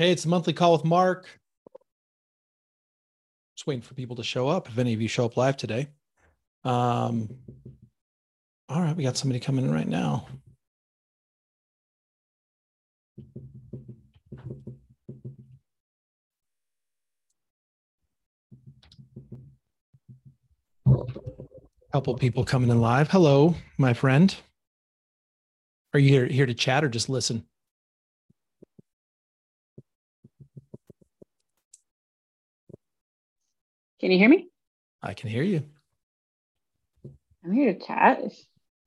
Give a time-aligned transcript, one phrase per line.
[0.00, 1.26] Hey, it's a monthly call with Mark.
[3.56, 4.68] Just waiting for people to show up.
[4.68, 5.88] If any of you show up live today.
[6.62, 7.28] Um,
[8.68, 10.28] all right, we got somebody coming in right now.
[21.92, 23.10] Couple people coming in live.
[23.10, 24.32] Hello, my friend.
[25.92, 27.47] Are you here, here to chat or just listen?
[34.00, 34.48] Can you hear me?
[35.02, 35.64] I can hear you.
[37.44, 38.20] I'm here to chat.
[38.22, 38.32] If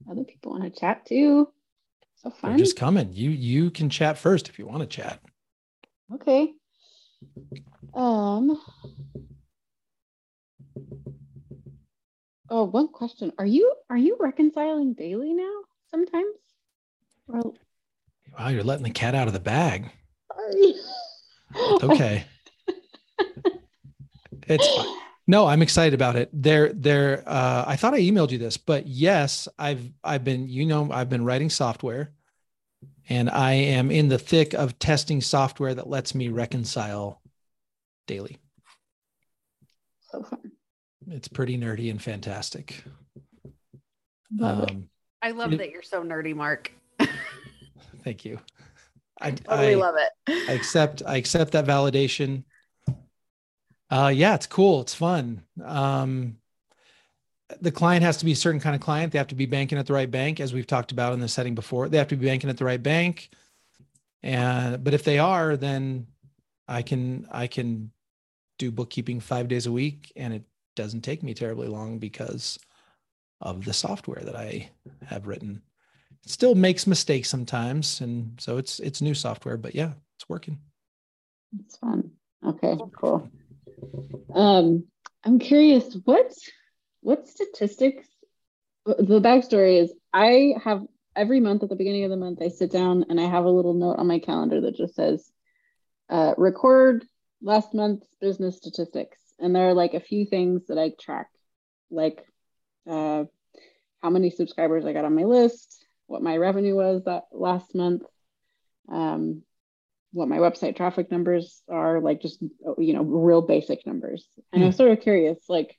[0.10, 1.50] other people want to chat too,
[2.16, 2.52] so fun.
[2.52, 3.12] They're just coming.
[3.14, 5.20] You you can chat first if you want to chat.
[6.14, 6.54] Okay.
[7.94, 8.62] Um.
[12.50, 13.32] Oh, one question.
[13.38, 15.54] Are you are you reconciling daily now?
[15.90, 16.36] Sometimes.
[17.28, 17.56] Well.
[18.38, 19.92] Wow, you're letting the cat out of the bag.
[20.34, 20.74] Sorry.
[21.84, 22.26] okay.
[24.48, 24.68] it's.
[25.28, 26.30] No, I'm excited about it.
[26.34, 27.24] There, there.
[27.26, 30.48] Uh, I thought I emailed you this, but yes, I've I've been.
[30.48, 32.12] You know, I've been writing software,
[33.08, 37.22] and I am in the thick of testing software that lets me reconcile
[38.08, 38.38] daily.
[40.12, 40.52] So fun.
[41.08, 42.84] It's pretty nerdy and fantastic.
[44.36, 44.90] Love um,
[45.22, 46.72] I love it, that you're so nerdy, Mark.
[48.04, 48.40] thank you.
[49.20, 50.50] I totally I, love it.
[50.50, 51.04] I accept.
[51.06, 52.44] I accept that validation.
[53.92, 54.80] Uh, yeah, it's cool.
[54.82, 55.44] It's fun.
[55.64, 56.38] Um,
[57.60, 59.12] the client has to be a certain kind of client.
[59.12, 61.28] They have to be banking at the right bank, as we've talked about in the
[61.28, 61.90] setting before.
[61.90, 63.30] They have to be banking at the right bank.
[64.24, 66.08] And but if they are, then
[66.68, 67.92] I can I can
[68.58, 70.44] do bookkeeping five days a week, and it
[70.76, 72.58] doesn't take me terribly long because
[73.42, 74.70] of the software that I
[75.08, 75.62] have written.
[76.24, 80.60] It still makes mistakes sometimes, and so it's it's new software, but yeah, it's working.
[81.60, 82.12] It's fun.
[82.46, 83.30] Okay, cool.
[84.34, 84.86] Um,
[85.24, 86.32] I'm curious, what
[87.02, 88.08] what statistics?
[88.86, 90.84] The backstory is I have
[91.16, 93.50] every month at the beginning of the month I sit down and I have a
[93.50, 95.30] little note on my calendar that just says
[96.10, 97.06] uh, record
[97.42, 101.30] last month's business statistics, and there are like a few things that I track,
[101.90, 102.26] like
[102.90, 103.26] uh,
[104.02, 108.04] how many subscribers I got on my list, what my revenue was that last month,
[108.90, 109.44] um,
[110.14, 112.42] what my website traffic numbers are, like just
[112.78, 114.28] you know real basic numbers.
[114.52, 114.68] And mm.
[114.68, 115.78] I'm sort of curious, like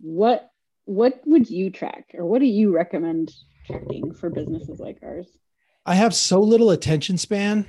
[0.00, 0.48] what
[0.84, 3.32] what would you track or what do you recommend
[3.66, 5.26] tracking for businesses like ours?
[5.84, 7.66] I have so little attention span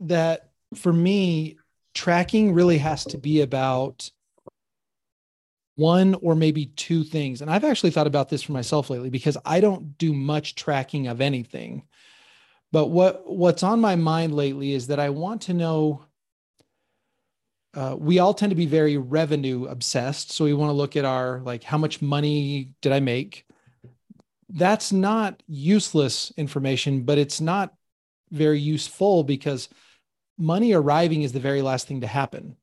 [0.00, 1.58] that for me,
[1.94, 4.10] tracking really has to be about
[5.76, 7.40] one or maybe two things.
[7.40, 11.06] And I've actually thought about this for myself lately because I don't do much tracking
[11.06, 11.82] of anything.
[12.72, 16.04] But what what's on my mind lately is that I want to know.
[17.74, 21.04] Uh, we all tend to be very revenue obsessed, so we want to look at
[21.04, 23.46] our like how much money did I make.
[24.48, 27.74] That's not useless information, but it's not
[28.30, 29.68] very useful because
[30.38, 32.56] money arriving is the very last thing to happen.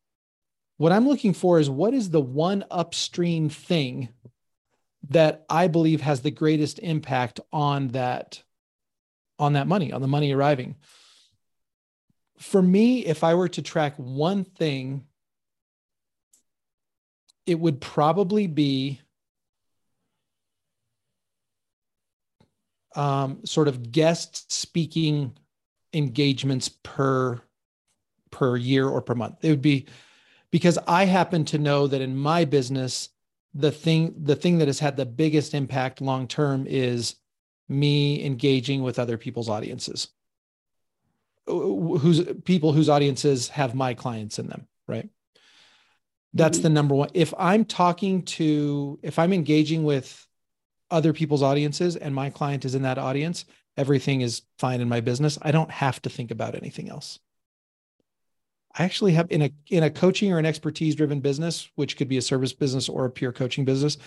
[0.78, 4.10] What I'm looking for is what is the one upstream thing
[5.10, 8.44] that I believe has the greatest impact on that
[9.40, 10.76] on that money, on the money arriving.
[12.38, 15.06] For me, if I were to track one thing,
[17.46, 19.02] it would probably be
[22.96, 25.38] um, sort of guest speaking
[25.94, 27.42] engagements per
[28.32, 29.38] per year or per month.
[29.42, 29.88] It would be
[30.52, 33.10] because I happen to know that in my business,
[33.54, 37.16] the thing the thing that has had the biggest impact long term is
[37.70, 40.10] me engaging with other people's audiences.
[41.46, 45.08] Whose people whose audiences have my clients in them right?
[46.34, 46.64] That's mm-hmm.
[46.64, 47.10] the number one.
[47.14, 50.28] If i'm talking to if i'm engaging with
[50.92, 53.46] other people's audiences and my client is in that audience
[53.78, 55.38] everything is fine in my business.
[55.42, 57.20] I don't have to think about anything else.
[58.76, 62.10] I actually have in a in a coaching or an expertise driven business which could
[62.10, 63.98] be a service business or a pure coaching business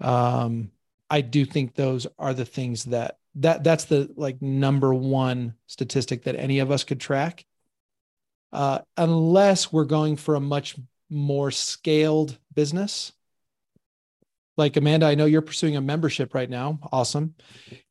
[0.00, 0.70] um
[1.10, 6.24] I do think those are the things that that that's the like number one statistic
[6.24, 7.44] that any of us could track.
[8.52, 10.76] Uh, unless we're going for a much
[11.08, 13.12] more scaled business.
[14.56, 16.78] Like Amanda, I know you're pursuing a membership right now.
[16.92, 17.34] Awesome.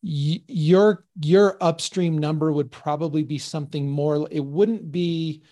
[0.04, 4.27] Y- your your upstream number would probably be something more.
[4.31, 5.44] It wouldn't be.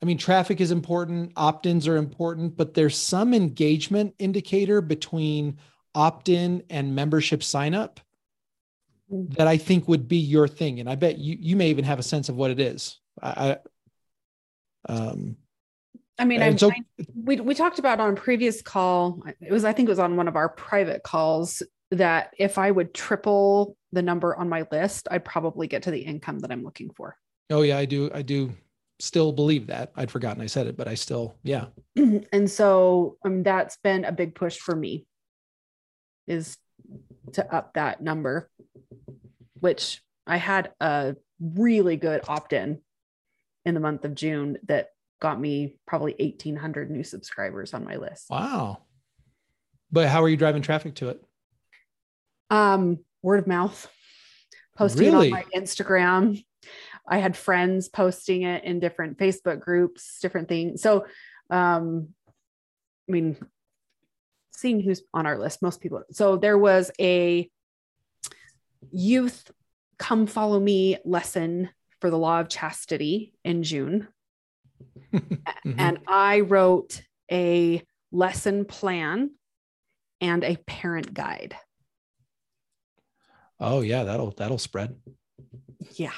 [0.00, 5.58] I mean, traffic is important, opt ins are important, but there's some engagement indicator between
[5.98, 7.98] opt in and membership sign up
[9.12, 9.34] mm.
[9.34, 10.78] that I think would be your thing.
[10.78, 13.00] And I bet you, you may even have a sense of what it is.
[13.20, 13.58] I,
[14.88, 15.36] Um,
[16.20, 16.82] I mean, I'm, so, I,
[17.14, 19.22] we we talked about on a previous call.
[19.40, 22.70] It was I think it was on one of our private calls that if I
[22.70, 26.64] would triple the number on my list, I'd probably get to the income that I'm
[26.64, 27.16] looking for.
[27.50, 28.10] Oh yeah, I do.
[28.14, 28.52] I do
[29.00, 29.92] still believe that.
[29.96, 31.66] I'd forgotten I said it, but I still, yeah.
[31.96, 35.06] and so um, that's been a big push for me
[36.28, 36.56] is
[37.32, 38.50] to up that number,
[39.60, 42.80] which I had a really good opt-in
[43.64, 44.90] in the month of June that
[45.20, 48.26] got me probably 1800 new subscribers on my list.
[48.30, 48.82] Wow.
[49.90, 51.24] But how are you driving traffic to it?
[52.50, 53.90] Um, word of mouth,
[54.76, 55.26] posting really?
[55.26, 56.44] on my Instagram.
[57.06, 60.82] I had friends posting it in different Facebook groups, different things.
[60.82, 61.06] So,
[61.50, 62.08] um,
[63.08, 63.36] I mean,
[64.58, 66.02] seeing who's on our list, most people.
[66.10, 67.48] So there was a
[68.90, 69.50] youth
[69.98, 71.70] come follow me lesson
[72.00, 74.08] for the law of chastity in June.
[75.12, 75.72] mm-hmm.
[75.78, 79.30] And I wrote a lesson plan
[80.20, 81.56] and a parent guide.
[83.60, 84.96] Oh yeah, that'll that'll spread.
[85.94, 86.12] Yeah.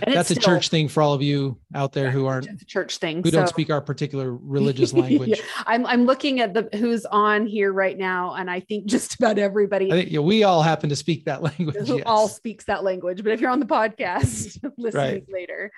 [0.00, 2.64] And That's a still, church thing for all of you out there who aren't a
[2.64, 3.22] church thing.
[3.22, 3.38] Who so.
[3.38, 5.30] don't speak our particular religious language.
[5.30, 5.62] yeah.
[5.66, 9.38] I'm I'm looking at the who's on here right now, and I think just about
[9.38, 9.92] everybody.
[9.92, 11.88] I think yeah, we all happen to speak that language.
[11.88, 12.04] Who yes.
[12.06, 13.22] all speaks that language.
[13.22, 15.24] But if you're on the podcast listening right.
[15.28, 15.70] later.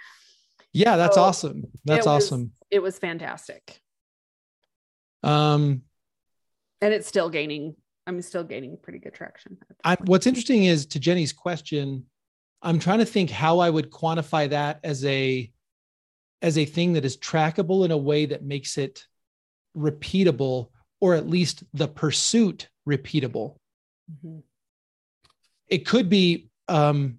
[0.73, 1.65] Yeah, that's so awesome.
[1.85, 2.53] That's it awesome.
[2.71, 3.81] It was fantastic.
[5.23, 5.83] Um
[6.81, 9.56] and it's still gaining I'm still gaining pretty good traction.
[9.83, 12.05] I, what's interesting is to Jenny's question,
[12.65, 15.51] I'm trying to think how I would quantify that as a
[16.43, 19.07] as a thing that is trackable in a way that makes it
[19.77, 20.69] repeatable
[21.01, 23.57] or at least the pursuit repeatable.
[24.11, 24.41] Mm-hmm.
[25.69, 27.19] It could be um,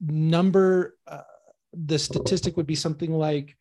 [0.00, 1.22] number, uh,
[1.72, 3.56] the statistic would be something like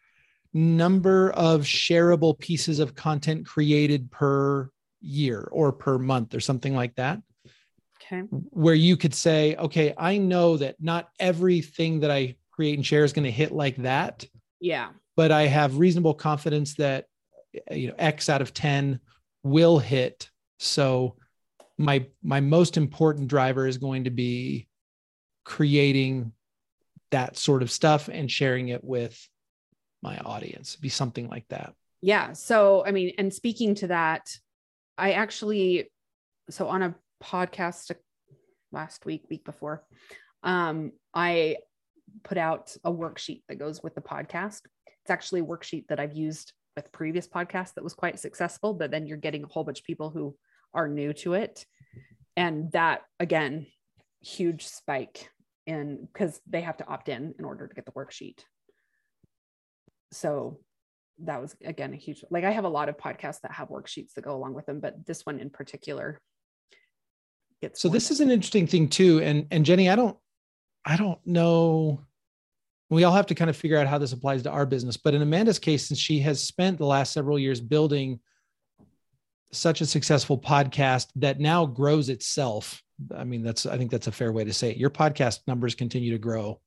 [0.54, 4.70] number of shareable pieces of content created per
[5.02, 7.22] year or per month or something like that.
[8.12, 8.28] Okay.
[8.30, 13.04] Where you could say, okay, I know that not everything that I create and share
[13.04, 14.26] is going to hit like that.
[14.60, 14.90] Yeah.
[15.16, 17.06] But I have reasonable confidence that
[17.70, 19.00] eh, you know X out of 10
[19.44, 20.30] will hit.
[20.60, 21.16] So
[21.78, 24.68] my my most important driver is going to be
[25.44, 26.34] creating
[27.12, 29.28] that sort of stuff and sharing it with
[30.02, 30.76] my audience.
[30.76, 31.74] Be something like that.
[32.02, 32.34] Yeah.
[32.34, 34.30] So I mean, and speaking to that,
[34.98, 35.92] I actually,
[36.50, 37.92] so on a podcast
[38.72, 39.84] last week, week before,
[40.44, 41.58] um, I
[42.24, 44.62] put out a worksheet that goes with the podcast.
[44.88, 48.92] It's actually a worksheet that I've used with previous podcasts that was quite successful, but
[48.92, 50.36] then you're getting a whole bunch of people who
[50.74, 51.66] are new to it.
[52.38, 53.68] And that again,
[54.22, 55.30] huge spike
[55.66, 58.40] in because they have to opt in in order to get the worksheet.
[60.12, 60.60] So
[61.24, 64.14] that was again a huge like i have a lot of podcasts that have worksheets
[64.14, 66.20] that go along with them but this one in particular
[67.74, 70.18] so this is an interesting thing too and and jenny i don't
[70.86, 72.02] i don't know.
[72.90, 75.14] We all have to kind of figure out how this applies to our business but
[75.14, 78.20] in amanda's case since she has spent the last several years building
[79.54, 82.82] such a successful podcast that now grows itself
[83.16, 84.78] i mean that's i think that's a fair way to say it.
[84.78, 86.60] Your podcast numbers continue to grow.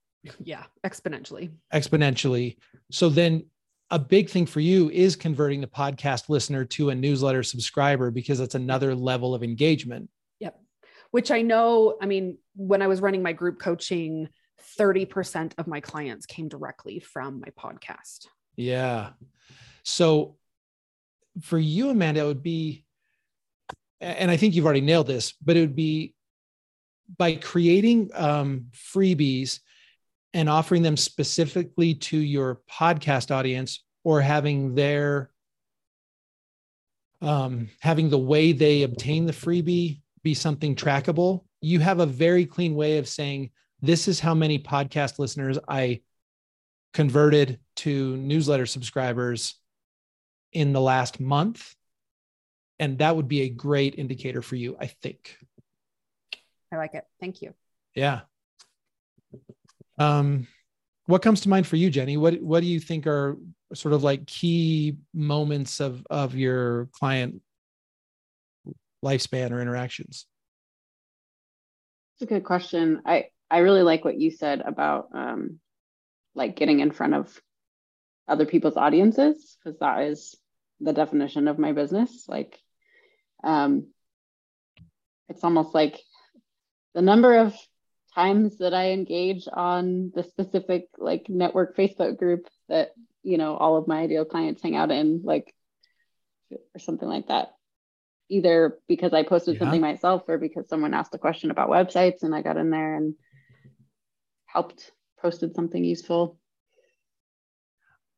[0.43, 1.51] Yeah exponentially.
[1.73, 2.57] Exponentially.
[2.91, 3.45] So then
[3.91, 8.39] a big thing for you is converting the podcast listener to a newsletter subscriber because
[8.39, 10.09] that's another level of engagement.
[11.15, 14.29] Which I know, I mean, when I was running my group coaching,
[14.81, 18.27] 30% of my clients came directly from my podcast.
[18.57, 19.11] Yeah.
[19.85, 20.35] So
[21.41, 22.85] for you, Amanda, it would be,
[24.01, 26.17] and I think you've already nailed this, but it would be
[27.17, 29.61] by creating um, freebies
[30.33, 35.31] and offering them specifically to your podcast audience or having their
[37.23, 41.45] um, having the way they obtain the freebie be something trackable.
[41.61, 43.51] You have a very clean way of saying
[43.81, 46.01] this is how many podcast listeners i
[46.95, 49.57] converted to newsletter subscribers
[50.53, 51.75] in the last month.
[52.79, 55.37] And that would be a great indicator for you i think.
[56.73, 57.05] I like it.
[57.21, 57.55] Thank you.
[57.95, 58.23] Yeah.
[59.99, 60.49] Um,
[61.07, 62.17] what comes to mind for you, Jenny?
[62.17, 63.37] What what do you think are
[63.75, 67.43] sort of like key moments of of your client
[69.05, 70.27] lifespan or interactions?
[72.15, 73.03] It's a good question.
[73.07, 75.61] I I really like what you said about um,
[76.35, 77.41] like getting in front of
[78.27, 80.35] other people's audiences because that is
[80.81, 82.25] the definition of my business.
[82.27, 82.59] Like,
[83.43, 83.89] um,
[85.29, 86.01] it's almost like
[86.95, 87.55] the number of
[88.15, 92.93] times that I engage on the specific like network Facebook group that
[93.25, 95.53] you know, all of my ideal clients hang out in, like,
[96.53, 97.54] or something like that.
[98.35, 99.61] Either because I posted yeah.
[99.61, 102.97] something myself or because someone asked a question about websites and I got in there
[102.97, 103.15] and
[104.47, 106.39] helped posted something useful.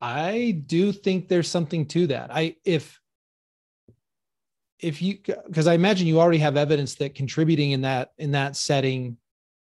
[0.01, 2.31] I do think there's something to that.
[2.33, 2.99] I if
[4.79, 8.57] if you because I imagine you already have evidence that contributing in that in that
[8.57, 9.19] setting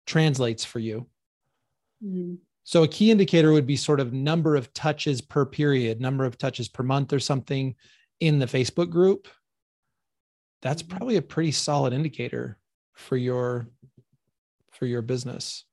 [0.06, 1.06] translates for you.
[2.04, 2.36] Mm-hmm.
[2.64, 6.38] So a key indicator would be sort of number of touches per period, number of
[6.38, 7.76] touches per month or something
[8.20, 9.28] in the Facebook group.
[10.62, 10.98] That's mm-hmm.
[10.98, 12.58] probably a pretty solid indicator
[12.94, 13.68] for your
[14.72, 15.66] for your business.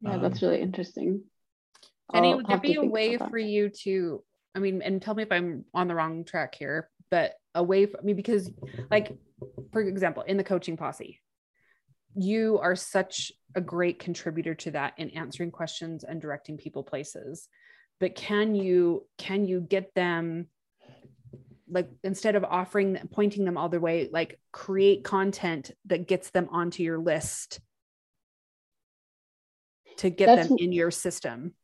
[0.00, 1.22] Yeah, um, that's really interesting.
[2.12, 4.22] Jenny, would there be a way for you to,
[4.54, 7.86] I mean, and tell me if I'm on the wrong track here, but a way
[7.86, 8.50] for I me mean, because
[8.90, 9.16] like,
[9.72, 11.20] for example, in the coaching posse,
[12.14, 17.48] you are such a great contributor to that in answering questions and directing people places.
[17.98, 20.46] But can you, can you get them
[21.68, 26.48] like instead of offering pointing them all the way like create content that gets them
[26.50, 27.60] onto your list
[29.98, 31.54] to get That's, them in your system.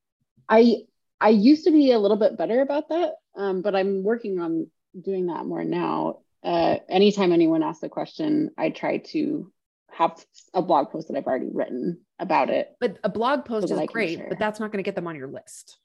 [0.49, 0.77] I
[1.21, 4.69] i used to be a little bit better about that um, but i'm working on
[5.01, 6.19] doing that more now.
[6.45, 9.53] Uh, anytime anyone asks a question i try to
[9.91, 13.79] have a blog post that i've already written about it but a blog post so
[13.79, 15.79] is great but that's not going to get them on your list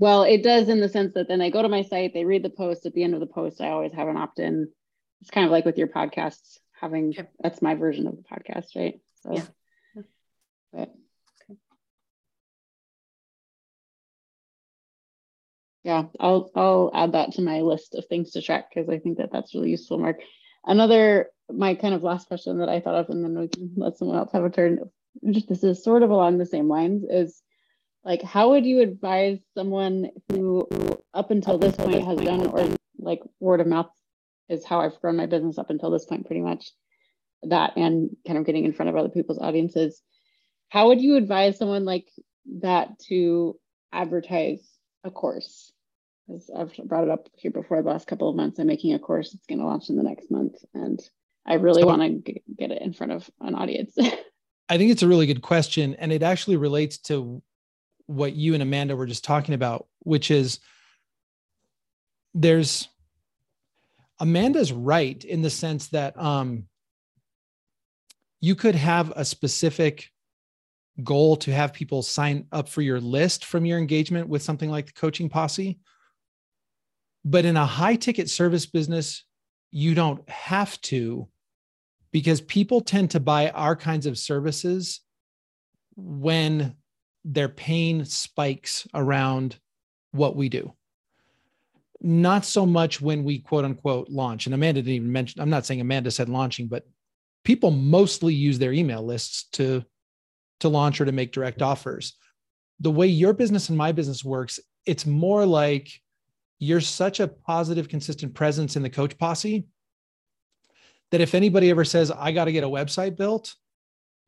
[0.00, 2.42] well it does in the sense that then they go to my site they read
[2.42, 2.86] the post.
[2.86, 4.68] At the end of the post i always have an opt-in.
[5.20, 7.28] It's kind of like with your podcasts having okay.
[7.38, 9.00] that's my version of the podcast right?
[9.22, 9.44] So yeah.
[10.72, 10.94] But,
[15.82, 19.18] yeah i'll i'll add that to my list of things to track because i think
[19.18, 20.20] that that's really useful mark.
[20.64, 23.96] Another my kind of last question that i thought of and then we can let
[23.96, 24.90] someone else have a turn.
[25.30, 27.42] Just this is sort of along the same lines is
[28.04, 30.68] like how would you advise someone who
[31.12, 33.90] up until this point has done or like word of mouth
[34.48, 36.70] is how i've grown my business up until this point pretty much
[37.42, 40.02] that and kind of getting in front of other people's audiences
[40.68, 42.08] how would you advise someone like
[42.60, 43.58] that to
[43.92, 44.66] advertise
[45.04, 45.72] a course.
[46.32, 48.98] As I've brought it up here before the last couple of months, I'm making a
[48.98, 50.54] course that's going to launch in the next month.
[50.74, 51.00] And
[51.46, 53.94] I really so, want to get it in front of an audience.
[54.68, 55.94] I think it's a really good question.
[55.94, 57.42] And it actually relates to
[58.10, 60.58] what you and Amanda were just talking about, which is
[62.34, 62.88] there's
[64.18, 66.64] Amanda's right in the sense that um,
[68.40, 70.10] you could have a specific
[71.04, 74.86] goal to have people sign up for your list from your engagement with something like
[74.86, 75.78] the coaching posse.
[77.24, 79.24] But in a high ticket service business,
[79.70, 81.28] you don't have to
[82.10, 85.00] because people tend to buy our kinds of services
[85.94, 86.74] when
[87.24, 89.58] their pain spikes around
[90.12, 90.72] what we do.
[92.00, 94.46] Not so much when we quote unquote launch.
[94.46, 96.86] And Amanda didn't even mention, I'm not saying Amanda said launching, but
[97.44, 99.84] people mostly use their email lists to
[100.60, 102.14] to launch or to make direct offers.
[102.80, 105.90] The way your business and my business works, it's more like
[106.58, 109.66] you're such a positive, consistent presence in the coach posse
[111.10, 113.54] that if anybody ever says, I got to get a website built,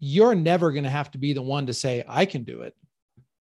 [0.04, 2.75] you're never going to have to be the one to say, I can do it.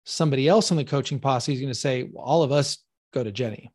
[0.05, 2.77] Somebody else in the coaching posse is going to say, well, all of us
[3.13, 3.73] go to Jenny.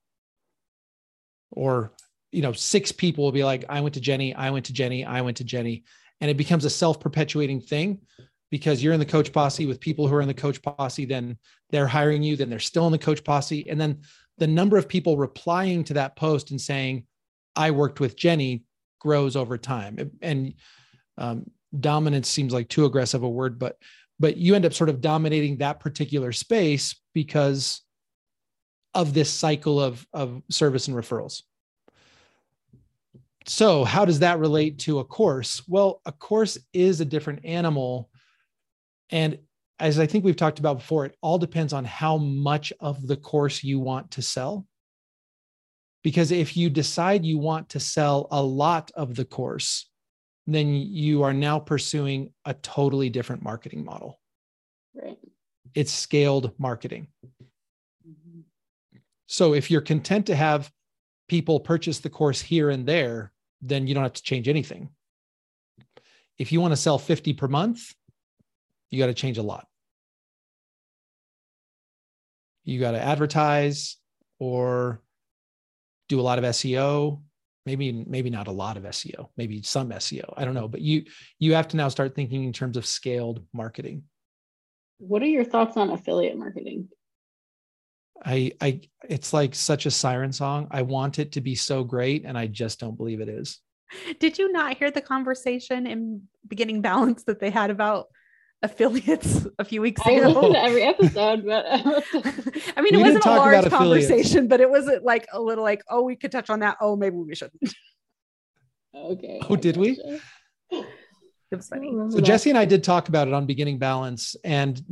[1.50, 1.92] Or,
[2.30, 5.04] you know, six people will be like, I went to Jenny, I went to Jenny,
[5.04, 5.84] I went to Jenny.
[6.22, 8.00] And it becomes a self perpetuating thing
[8.50, 11.36] because you're in the coach posse with people who are in the coach posse, then
[11.68, 13.68] they're hiring you, then they're still in the coach posse.
[13.68, 14.00] And then
[14.38, 17.04] the number of people replying to that post and saying,
[17.54, 18.64] I worked with Jenny
[18.98, 20.12] grows over time.
[20.22, 20.54] And
[21.18, 23.76] um, dominance seems like too aggressive a word, but
[24.18, 27.80] but you end up sort of dominating that particular space because
[28.94, 31.42] of this cycle of, of service and referrals.
[33.46, 35.66] So, how does that relate to a course?
[35.66, 38.10] Well, a course is a different animal
[39.12, 39.38] and
[39.78, 43.16] as I think we've talked about before, it all depends on how much of the
[43.16, 44.66] course you want to sell.
[46.02, 49.90] Because if you decide you want to sell a lot of the course,
[50.46, 54.18] then you are now pursuing a totally different marketing model.
[54.94, 55.18] Right.
[55.74, 57.08] It's scaled marketing.
[58.06, 58.40] Mm-hmm.
[59.26, 60.70] So if you're content to have
[61.28, 64.90] people purchase the course here and there, then you don't have to change anything.
[66.38, 67.94] If you want to sell 50 per month,
[68.90, 69.66] you got to change a lot.
[72.64, 73.96] You got to advertise
[74.38, 75.00] or
[76.08, 77.22] do a lot of SEO.
[77.64, 80.34] Maybe maybe not a lot of SEO, maybe some SEO.
[80.36, 81.04] I don't know, but you
[81.38, 84.04] you have to now start thinking in terms of scaled marketing.
[84.98, 86.88] What are your thoughts on affiliate marketing?
[88.24, 90.68] I, I, it's like such a siren song.
[90.70, 93.58] I want it to be so great, and I just don't believe it is.
[94.20, 98.06] Did you not hear the conversation in beginning balance that they had about
[98.62, 100.14] affiliates a few weeks ago?
[100.14, 101.64] I listened to every episode, but
[102.76, 105.40] I mean, it We didn't wasn't a large conversation, but it wasn't uh, like a
[105.40, 106.76] little like, oh, we could touch on that.
[106.80, 107.74] Oh, maybe we shouldn't.
[108.94, 109.40] okay.
[109.48, 109.96] Oh, did we?
[109.96, 110.20] gotcha.
[111.50, 111.92] It was funny.
[111.92, 112.22] So that.
[112.22, 114.82] Jesse and I did talk about it on beginning balance, and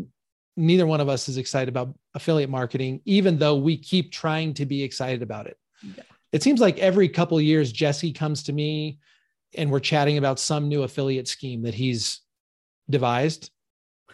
[0.56, 4.66] neither one of us is excited about affiliate marketing, even though we keep trying to
[4.66, 5.56] be excited about it.
[5.82, 6.02] Yeah.
[6.32, 8.98] It seems like every couple of years, Jesse comes to me
[9.54, 12.20] and we're chatting about some new affiliate scheme that he's
[12.88, 13.50] devised.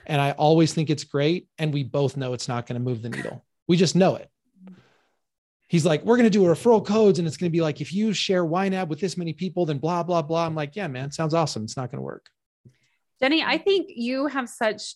[0.07, 1.49] And I always think it's great.
[1.59, 3.45] And we both know it's not going to move the needle.
[3.67, 4.31] We just know it.
[5.69, 7.19] He's like, we're going to do referral codes.
[7.19, 9.79] And it's going to be like, if you share YNAB with this many people, then
[9.79, 10.47] blah, blah, blah.
[10.47, 11.65] I'm like, yeah, man, sounds awesome.
[11.65, 12.31] It's not going to work.
[13.21, 14.95] Jenny, I think you have such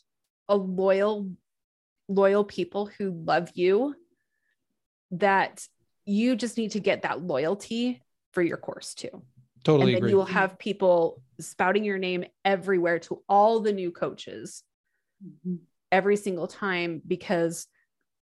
[0.49, 1.31] a loyal,
[2.09, 3.97] loyal people who love you
[5.13, 5.67] that
[6.05, 8.01] you just need to get that loyalty
[8.33, 9.23] for your course too.
[9.65, 10.11] Totally and then agree.
[10.11, 14.63] you will have people spouting your name everywhere to all the new coaches
[15.25, 15.59] Mhm.
[15.93, 17.67] every single time because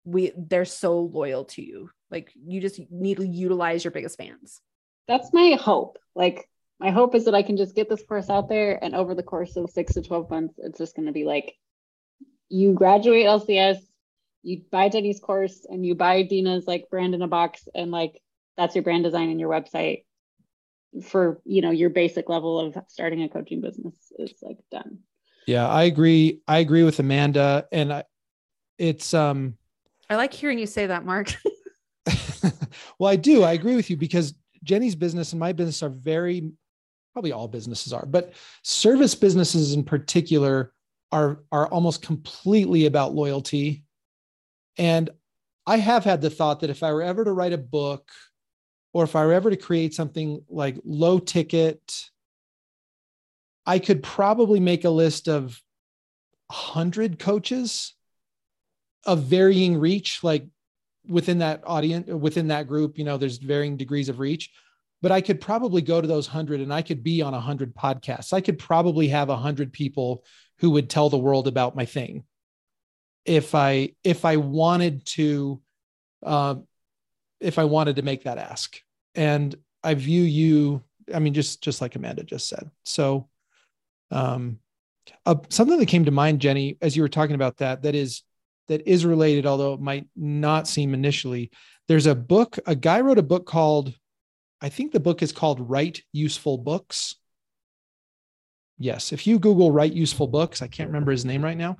[0.03, 1.89] we they're so loyal to you.
[2.11, 4.61] Like you just need to utilize your biggest fans.
[5.07, 5.97] That's my hope.
[6.15, 6.49] Like
[6.79, 9.23] my hope is that I can just get this course out there and over the
[9.23, 11.55] course of six to 12 months, it's just going to be like,
[12.49, 13.77] you graduate LCS,
[14.43, 18.21] you buy Jenny's course and you buy Dina's like brand in a box and like,
[18.57, 20.03] that's your brand design and your website
[21.03, 24.99] for, you know, your basic level of starting a coaching business is like done.
[25.47, 26.41] Yeah, I agree.
[26.47, 27.67] I agree with Amanda.
[27.71, 28.03] And I,
[28.77, 29.57] it's, um,
[30.09, 31.35] I like hearing you say that, Mark.
[32.99, 33.43] well, I do.
[33.43, 34.33] I agree with you because
[34.63, 36.51] Jenny's business and my business are very,
[37.13, 38.33] probably all businesses are, but
[38.63, 40.73] service businesses in particular
[41.11, 43.83] are are almost completely about loyalty.
[44.77, 45.09] And
[45.65, 48.09] I have had the thought that if I were ever to write a book,
[48.93, 52.09] or if I were ever to create something like low ticket,
[53.65, 55.59] I could probably make a list of
[56.51, 57.93] hundred coaches
[59.05, 60.45] of varying reach, like
[61.07, 64.51] within that audience within that group you know there's varying degrees of reach
[65.01, 68.33] but i could probably go to those 100 and i could be on 100 podcasts.
[68.33, 70.23] I could probably have 100 people
[70.59, 72.23] who would tell the world about my thing.
[73.25, 75.61] If i if i wanted to
[76.23, 76.55] uh,
[77.39, 78.79] if i wanted to make that ask.
[79.13, 80.81] And i view you
[81.13, 82.69] i mean just just like amanda just said.
[82.83, 83.29] So
[84.11, 84.59] um
[85.25, 88.23] uh, something that came to mind jenny as you were talking about that that is
[88.67, 91.51] that is related, although it might not seem initially.
[91.87, 93.93] There's a book, a guy wrote a book called,
[94.61, 97.15] I think the book is called Write Useful Books.
[98.77, 101.77] Yes, if you Google Write Useful Books, I can't remember his name right now,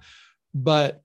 [0.54, 1.02] but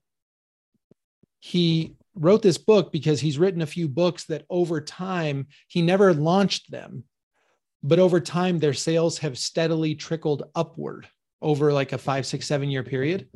[1.39, 6.13] he wrote this book because he's written a few books that over time, he never
[6.13, 7.03] launched them,
[7.83, 11.07] but over time, their sales have steadily trickled upward
[11.41, 13.27] over like a five, six, seven year period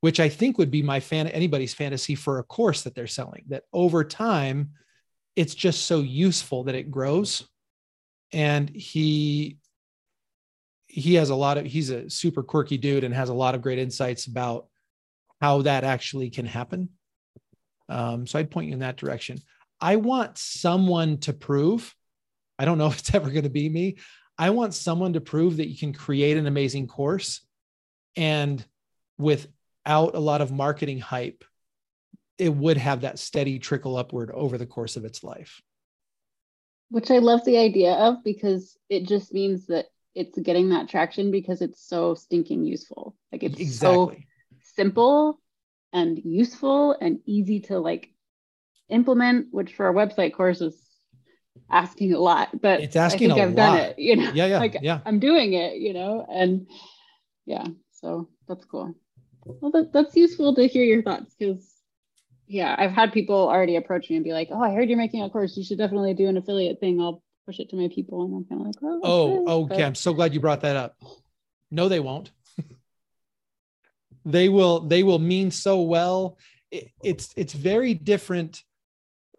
[0.00, 3.44] which I think would be my fan anybody's fantasy for a course that they're selling
[3.48, 4.70] that over time
[5.36, 7.46] it's just so useful that it grows.
[8.32, 9.58] And he
[10.88, 13.62] he has a lot of he's a super quirky dude and has a lot of
[13.62, 14.66] great insights about
[15.40, 16.88] how that actually can happen.
[17.88, 19.38] Um, so i'd point you in that direction.
[19.80, 21.94] I want someone to prove
[22.58, 23.96] i don't know if it's ever going to be me
[24.38, 27.46] i want someone to prove that you can create an amazing course
[28.16, 28.64] and
[29.18, 31.44] without a lot of marketing hype,
[32.38, 35.60] it would have that steady trickle upward over the course of its life.
[36.90, 41.30] Which I love the idea of because it just means that it's getting that traction
[41.30, 43.16] because it's so stinking useful.
[43.32, 44.14] Like it's so
[44.74, 45.40] simple
[45.92, 48.10] and useful and easy to like
[48.88, 50.80] implement, which for a website course is
[51.70, 52.60] asking a lot.
[52.60, 54.30] But It's asking I think a I've done it, you know.
[54.32, 55.00] Yeah, yeah, like yeah.
[55.04, 56.66] I'm doing it, you know, and
[57.44, 58.94] yeah, so that's cool.
[59.44, 61.72] Well, that, that's useful to hear your thoughts because,
[62.48, 65.22] yeah, I've had people already approach me and be like, "Oh, I heard you're making
[65.22, 65.56] a course.
[65.56, 67.00] You should definitely do an affiliate thing.
[67.00, 69.00] I'll push it to my people." And I'm kind of like, "Oh,
[69.46, 69.76] Oh, okay.
[69.76, 70.96] but- I'm so glad you brought that up.
[71.70, 72.32] No, they won't.
[74.24, 74.80] they will.
[74.80, 76.38] They will mean so well.
[76.70, 78.62] It, it's it's very different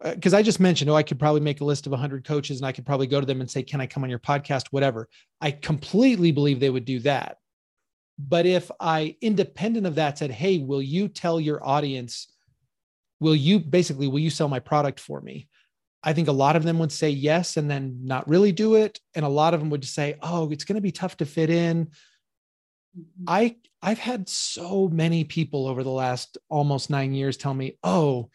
[0.02, 2.66] because I just mentioned, oh, I could probably make a list of 100 coaches and
[2.66, 5.08] I could probably go to them and say, "Can I come on your podcast?" Whatever.
[5.40, 7.38] I completely believe they would do that.
[8.18, 12.28] But if I, independent of that, said, "Hey, will you tell your audience?
[13.20, 15.48] Will you basically will you sell my product for me?"
[16.02, 19.00] I think a lot of them would say yes and then not really do it.
[19.14, 21.50] And a lot of them would say, oh, it's going to be tough to fit
[21.50, 21.86] in.
[22.96, 23.04] Mhm.
[23.26, 28.30] I I've had so many people over the last almost nine years tell me, oh,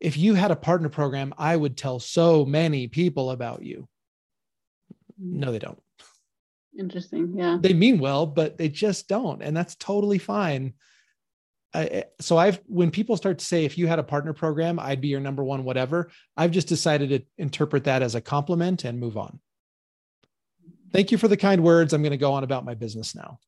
[0.00, 3.88] if you had a partner program, I would tell so many people about you.
[5.18, 5.80] No, they don't.
[6.78, 7.34] Interesting.
[7.36, 7.58] Yeah.
[7.60, 9.42] They mean well, but they just don't.
[9.42, 10.74] And that's totally fine.
[11.74, 14.78] I, eh, so I've, when people start to say, if you had a partner program,
[14.78, 18.84] I'd be your number one, whatever, I've just decided to interpret that as a compliment
[18.84, 19.40] and move on.
[20.92, 21.92] Thank you for the kind words.
[21.92, 23.38] I'm going to go on about my business now.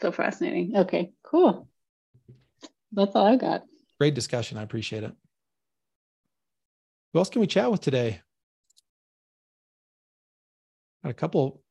[0.00, 0.76] So fascinating.
[0.76, 1.68] Okay, cool.
[2.92, 3.64] That's all I got.
[3.98, 4.58] Great discussion.
[4.58, 5.12] I appreciate it.
[7.12, 8.20] Who else can we chat with today?
[11.02, 11.62] Got a couple,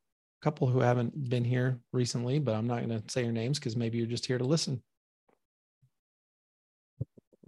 [0.42, 3.76] couple who haven't been here recently, but I'm not going to say your names because
[3.76, 4.82] maybe you're just here to listen.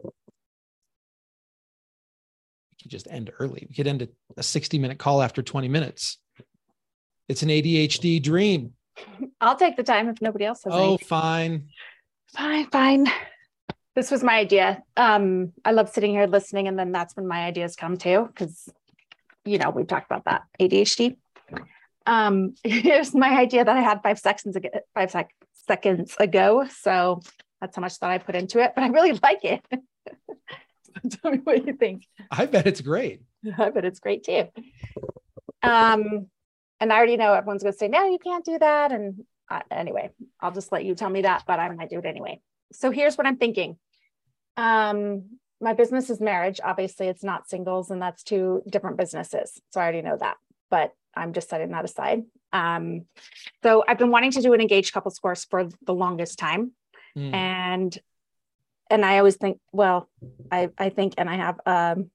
[0.04, 0.12] We
[2.82, 3.66] could just end early.
[3.68, 6.20] We could end a, a 60 minute call after 20 minutes.
[7.28, 8.74] It's an ADHD dream.
[9.42, 10.74] I'll take the time if nobody else has.
[10.74, 11.08] Oh, anything.
[11.08, 11.68] fine.
[12.34, 13.08] Fine, fine.
[14.00, 14.82] This was my idea.
[14.96, 18.70] Um, I love sitting here listening, and then that's when my ideas come too, because
[19.44, 21.18] you know we've talked about that ADHD.
[22.06, 25.36] Um, here's my idea that I had five seconds ago, five sec-
[25.68, 26.66] seconds ago.
[26.80, 27.20] So
[27.60, 29.66] that's how much thought I put into it, but I really like it.
[31.22, 32.08] Tell me what you think.
[32.32, 33.22] I bet it's great.
[33.58, 34.48] I bet it's great too.
[35.62, 36.28] Um,
[36.80, 38.94] and I already know everyone's going to say, no, you can't do that.
[38.94, 42.06] And uh, anyway, I'll just let you tell me that, but I might do it
[42.06, 42.40] anyway.
[42.72, 43.78] So here's what I'm thinking.
[44.60, 46.60] Um, my business is marriage.
[46.64, 49.60] Obviously, it's not singles, and that's two different businesses.
[49.72, 50.38] So I already know that,
[50.70, 52.24] but I'm just setting that aside.
[52.54, 53.06] Um,
[53.64, 56.72] so I've been wanting to do an engaged couples course for the longest time.
[57.18, 57.34] Mm.
[57.34, 57.98] And
[58.92, 60.10] and I always think, well,
[60.52, 62.10] I, I think, and I have um,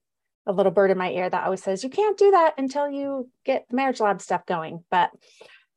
[0.47, 3.29] a little bird in my ear that always says you can't do that until you
[3.43, 5.11] get the marriage lab stuff going but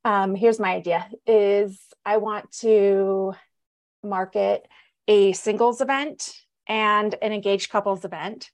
[0.05, 3.33] um, here's my idea is i want to
[4.03, 4.65] market
[5.07, 6.33] a singles event
[6.69, 8.51] and an engaged couples event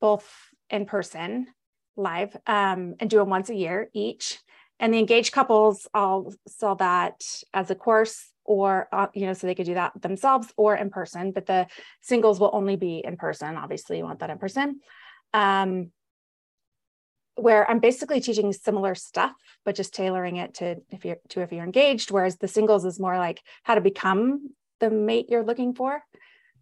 [0.00, 0.32] both
[0.70, 1.48] in person
[1.96, 4.38] live um, and do them once a year each.
[4.80, 7.20] And the engaged couples i'll sell that
[7.52, 10.88] as a course or uh, you know so they could do that themselves or in
[10.88, 11.66] person but the
[12.00, 13.56] singles will only be in person.
[13.56, 14.80] Obviously you want that in person.
[15.34, 15.90] Um,
[17.34, 19.32] where I'm basically teaching similar stuff,
[19.64, 22.10] but just tailoring it to if you're to if you're engaged.
[22.10, 26.02] Whereas the singles is more like how to become the mate you're looking for,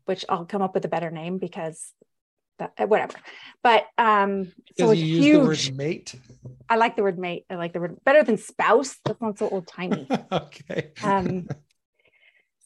[0.06, 1.92] which I'll come up with a better name because
[2.58, 3.14] that, uh, whatever.
[3.62, 6.14] But um, so you use the word mate.
[6.68, 7.44] I like the word mate.
[7.50, 8.96] I like the word better than spouse.
[9.04, 10.08] That's not so old timey.
[10.32, 10.92] okay.
[11.02, 11.48] Um,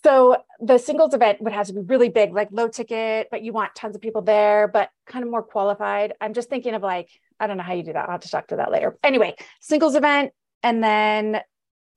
[0.03, 3.53] so the singles event would have to be really big, like low ticket, but you
[3.53, 6.14] want tons of people there, but kind of more qualified.
[6.20, 8.07] I'm just thinking of like, I don't know how you do that.
[8.07, 8.96] I'll have to talk to that later.
[9.05, 11.40] Anyway, singles event and then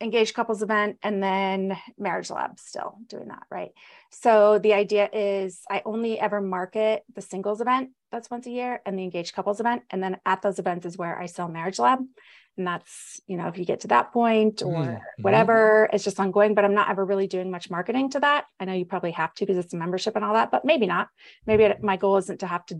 [0.04, 3.72] engaged couples event and then marriage lab still doing that, right?
[4.12, 8.82] So the idea is I only ever market the singles event that's once a year
[8.86, 9.84] and the engaged couples event.
[9.89, 12.00] And then at those events is where I sell marriage lab
[12.58, 15.22] and that's you know if you get to that point or mm-hmm.
[15.22, 18.66] whatever it's just ongoing but i'm not ever really doing much marketing to that i
[18.66, 21.08] know you probably have to because it's a membership and all that but maybe not
[21.48, 22.80] maybe my goal isn't to have to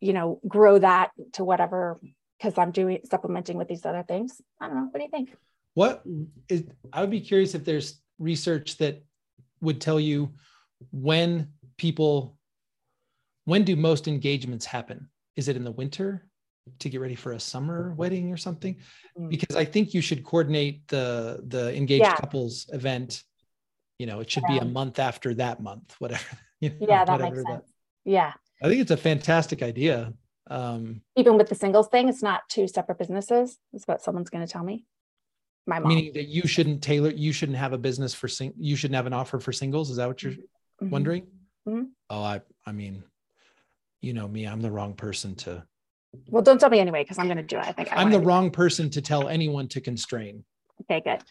[0.00, 2.00] you know grow that to whatever
[2.38, 5.34] because i'm doing supplementing with these other things i don't know what do you think
[5.80, 6.02] what
[6.50, 9.02] is i would be curious if there's research that
[9.62, 10.30] would tell you
[10.92, 12.36] when people
[13.46, 16.26] when do most engagements happen is it in the winter
[16.80, 18.76] to get ready for a summer wedding or something
[19.18, 19.30] mm.
[19.30, 22.16] because i think you should coordinate the the engaged yeah.
[22.16, 23.22] couples event
[23.98, 24.56] you know it should yeah.
[24.56, 27.62] be a month after that month whatever you know, yeah that makes sense that.
[28.04, 30.12] yeah i think it's a fantastic idea
[30.50, 34.46] um even with the singles thing it's not two separate businesses it's what someone's going
[34.46, 34.84] to tell me
[35.66, 38.76] my mom meaning that you shouldn't tailor you shouldn't have a business for sing you
[38.76, 40.90] shouldn't have an offer for singles is that what you're mm-hmm.
[40.90, 41.22] wondering
[41.68, 41.84] mm-hmm.
[42.10, 43.02] oh i i mean
[44.00, 45.62] you know me i'm the wrong person to
[46.28, 47.64] well, don't tell me anyway, because I'm going to do it.
[47.64, 50.44] I think I am the wrong person to tell anyone to constrain.
[50.82, 51.22] Okay, good.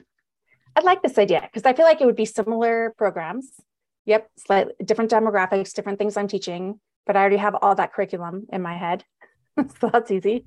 [0.75, 3.51] I like this idea because I feel like it would be similar programs.
[4.05, 8.47] Yep, slightly different demographics, different things I'm teaching, but I already have all that curriculum
[8.51, 9.03] in my head.
[9.57, 10.45] so that's easy.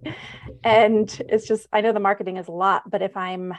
[0.65, 3.53] And it's just, I know the marketing is a lot, but if I'm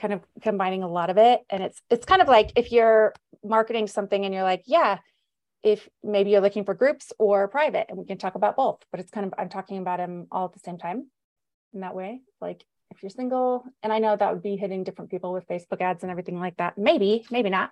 [0.00, 3.12] kind of combining a lot of it, and it's it's kind of like if you're
[3.44, 4.98] marketing something and you're like, yeah,
[5.62, 8.98] if maybe you're looking for groups or private and we can talk about both but
[9.00, 11.06] it's kind of i'm talking about them all at the same time
[11.74, 12.20] in that way.
[12.40, 15.80] Like if you're single and i know that would be hitting different people with facebook
[15.80, 16.76] ads and everything like that.
[16.76, 17.70] Maybe maybe not.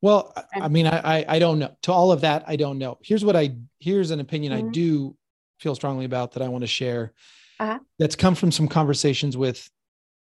[0.00, 1.76] Well i mean i i don't know.
[1.82, 2.98] To all of that i don't know.
[3.02, 4.68] Here's what i here's an opinion mm-hmm.
[4.68, 5.16] i do
[5.60, 7.12] feel strongly about that i want to share
[7.58, 7.80] uh-huh.
[7.98, 9.68] that's come from some conversations with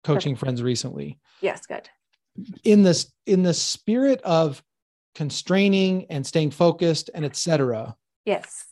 [0.05, 0.41] coaching Perfect.
[0.41, 1.88] friends recently yes good
[2.65, 4.62] in this in the spirit of
[5.15, 8.67] constraining and staying focused and etc Yes.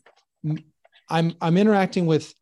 [1.08, 2.32] i'm i'm interacting with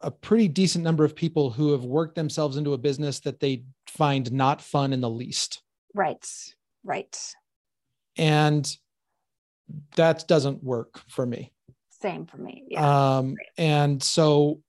[0.00, 3.64] a pretty decent number of people who have worked themselves into a business that they
[3.88, 5.62] find not fun in the least
[5.94, 6.26] Right.
[6.84, 7.18] Right.
[8.16, 8.70] and
[9.96, 11.52] that doesn't work for me
[12.00, 12.64] Same for me.
[12.68, 13.16] Yeah.
[13.18, 14.60] um and so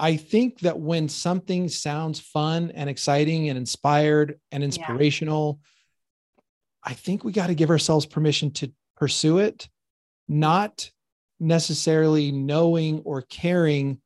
[0.00, 5.60] i think that when something sounds fun and exciting and inspired and inspirational
[6.82, 9.68] i think we got to give ourselves permission to pursue it
[10.26, 10.90] not
[11.38, 14.00] necessarily knowing or caring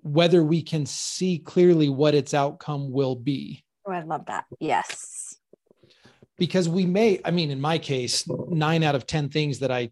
[0.00, 4.44] whether we can see clearly what its outcome will be oh, I love that.
[4.60, 5.36] Yes.
[6.38, 9.90] because we may i mean in my case 9 out of 10 things that i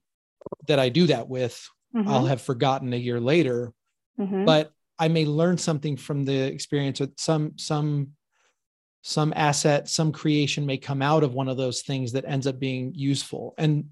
[0.69, 2.29] that i do that with i'll Mhm.
[2.29, 3.73] have forgotten a year later
[4.21, 4.45] Mhm.
[4.45, 8.13] but i may learn something from the experience with some some
[9.03, 12.59] some asset some creation may come out of one of those things that ends up
[12.59, 13.87] being useful and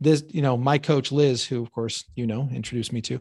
[0.00, 3.20] this you know my coach liz who of course you know introduced me to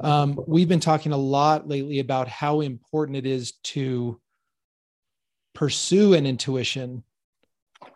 [0.00, 4.20] um, we've been talking a lot lately about how important it is to
[5.54, 7.04] pursue an intuition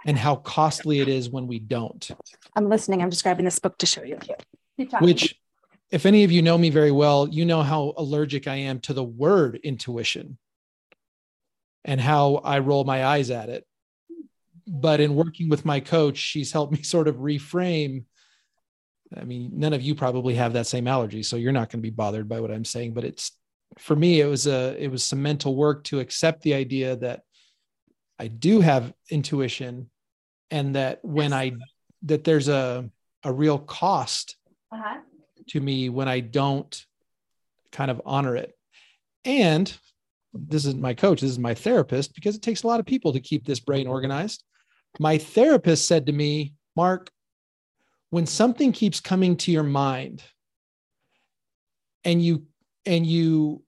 [0.07, 2.11] and how costly it is when we don't
[2.55, 3.03] I'm listening.
[3.03, 4.19] I'm just grabbing this book to show you.
[4.77, 5.07] Keep talking.
[5.07, 5.39] which
[5.91, 8.93] if any of you know me very well you know how allergic i am to
[8.93, 10.39] the word intuition
[11.85, 13.65] and how i roll my eyes at it.
[14.67, 18.05] But in working with my coach she's helped me sort of reframe.
[19.17, 21.91] I mean none of you probably have that same allergy so you're not going to
[21.91, 23.33] be bothered by what i'm saying but it's
[23.79, 27.23] for me it was a it was some mental work to accept the idea that
[28.19, 29.89] i do have intuition
[30.51, 31.53] and that when i
[32.03, 32.91] that there's a
[33.25, 34.37] a real cost
[34.73, 34.99] Uh-huh.
[35.49, 36.85] To me when I don't
[37.73, 38.53] kind of honor it.
[39.25, 39.73] And
[40.33, 43.13] this is my coach, this is my therapist, because it takes a lot of people
[43.13, 44.45] to keep this brain organized.
[44.99, 47.11] My therapist said to me, Mark,
[48.11, 50.23] when something keeps coming to your mind
[52.05, 52.45] and you
[52.87, 53.63] and you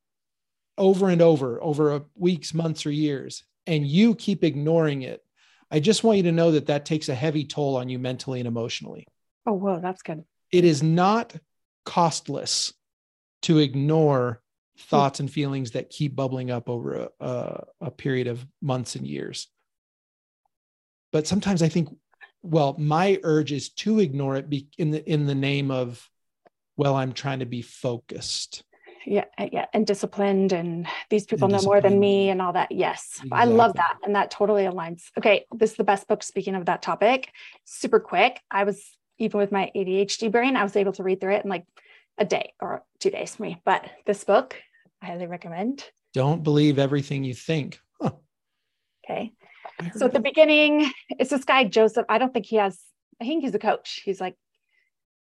[0.79, 5.21] over and over over weeks months or years and you keep ignoring it
[5.71, 8.39] i just want you to know that that takes a heavy toll on you mentally
[8.41, 9.07] and emotionally
[9.47, 10.25] Oh, whoa, that's good.
[10.53, 11.35] it is not
[11.85, 12.73] costless
[13.43, 14.43] to ignore
[14.79, 19.07] thoughts and feelings that keep bubbling up over a, a, a period of months and
[19.07, 19.49] years.
[21.13, 21.89] But sometimes I think,
[22.43, 26.09] well, my urge is to ignore it be, in the in the name of,
[26.77, 28.63] well, I'm trying to be focused.
[29.07, 32.53] Yeah, uh, yeah, and disciplined, and these people And know more than me, and all
[32.53, 32.71] that.
[32.71, 35.05] Yes, I love that, and that totally aligns.
[35.19, 36.23] Okay, this is the best book.
[36.23, 37.33] Speaking of that topic,
[37.65, 38.41] super quick.
[38.51, 38.83] I was
[39.21, 41.65] even with my ADHD brain, I was able to read through it in like
[42.19, 43.61] a day or two days for me.
[43.65, 44.57] But this book,
[45.01, 45.85] I highly recommend.
[46.15, 47.79] Don't believe everything you think.
[48.01, 48.13] Huh,
[49.09, 49.33] Okay,
[49.97, 52.07] so at the beginning, it's this guy Joseph.
[52.09, 52.79] I don't think he has.
[53.21, 54.03] I think he's a coach.
[54.05, 54.35] He's like,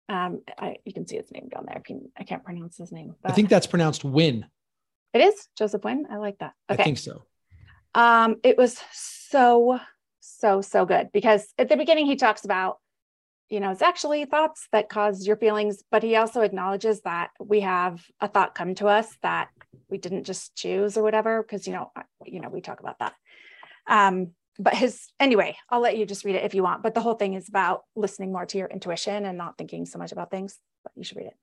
[0.07, 1.77] um, I you can see his name down there.
[1.77, 4.45] I can I can't pronounce his name, but I think that's pronounced win.
[5.13, 6.03] it is Joseph Nguyen.
[6.09, 6.53] I like that.
[6.69, 7.23] I think so.
[7.95, 9.79] Um, it was so,
[10.19, 12.77] so, so good because at the beginning he talks about,
[13.49, 17.61] you know, it's actually thoughts that cause your feelings, but he also acknowledges that we
[17.61, 19.49] have a thought come to us that
[19.89, 21.91] we didn't just choose or whatever, because you know,
[22.25, 23.13] you know, we talk about that.
[23.87, 26.83] Um, but his anyway, I'll let you just read it if you want.
[26.83, 29.99] But the whole thing is about listening more to your intuition and not thinking so
[29.99, 30.57] much about things.
[30.83, 31.37] But you should read it.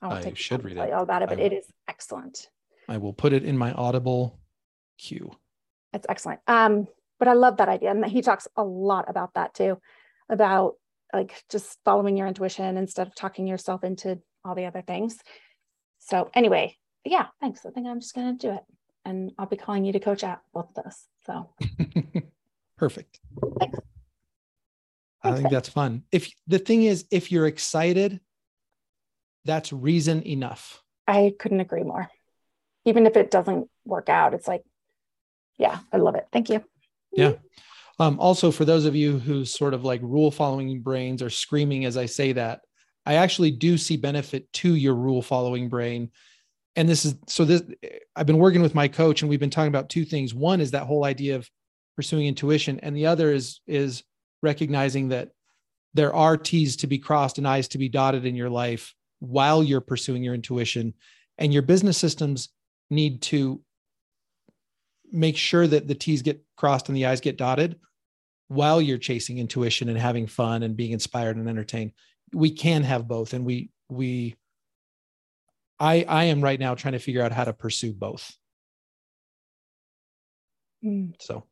[0.00, 0.92] I, won't I take should read it.
[0.92, 1.58] all about it, but it will.
[1.58, 2.48] is excellent.
[2.88, 4.38] I will put it in my audible
[4.98, 5.34] queue.
[5.92, 6.40] That's excellent.
[6.46, 7.90] Um, but I love that idea.
[7.90, 9.78] And he talks a lot about that too,
[10.28, 10.74] about
[11.12, 15.18] like just following your intuition instead of talking yourself into all the other things.
[15.98, 17.64] So anyway, yeah, thanks.
[17.66, 18.62] I think I'm just gonna do it.
[19.04, 21.06] And I'll be calling you to coach out both of us.
[21.26, 21.50] So
[22.76, 23.20] Perfect.
[23.60, 23.78] Thanks.
[25.22, 26.02] I Thanks, think that's fun.
[26.10, 28.20] If the thing is, if you're excited,
[29.44, 30.82] that's reason enough.
[31.06, 32.08] I couldn't agree more.
[32.84, 34.64] Even if it doesn't work out, it's like,
[35.58, 36.26] yeah, I love it.
[36.32, 36.64] Thank you.
[37.12, 37.34] Yeah.
[38.02, 41.84] Um, also, for those of you who sort of like rule following brains are screaming
[41.84, 42.62] as I say that,
[43.06, 46.10] I actually do see benefit to your rule following brain.
[46.74, 47.62] And this is so this
[48.16, 50.34] I've been working with my coach and we've been talking about two things.
[50.34, 51.48] One is that whole idea of
[51.94, 54.02] pursuing intuition, and the other is is
[54.42, 55.28] recognizing that
[55.94, 59.62] there are T's to be crossed and I's to be dotted in your life while
[59.62, 60.94] you're pursuing your intuition.
[61.38, 62.48] And your business systems
[62.90, 63.62] need to
[65.12, 67.78] make sure that the T's get crossed and the I's get dotted
[68.52, 71.92] while you're chasing intuition and having fun and being inspired and entertained.
[72.32, 73.32] We can have both.
[73.32, 74.36] And we, we,
[75.80, 78.36] I, I am right now trying to figure out how to pursue both.
[80.84, 81.14] Mm.
[81.20, 81.44] So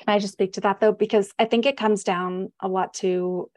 [0.00, 0.92] Can I just speak to that though?
[0.92, 3.50] Because I think it comes down a lot to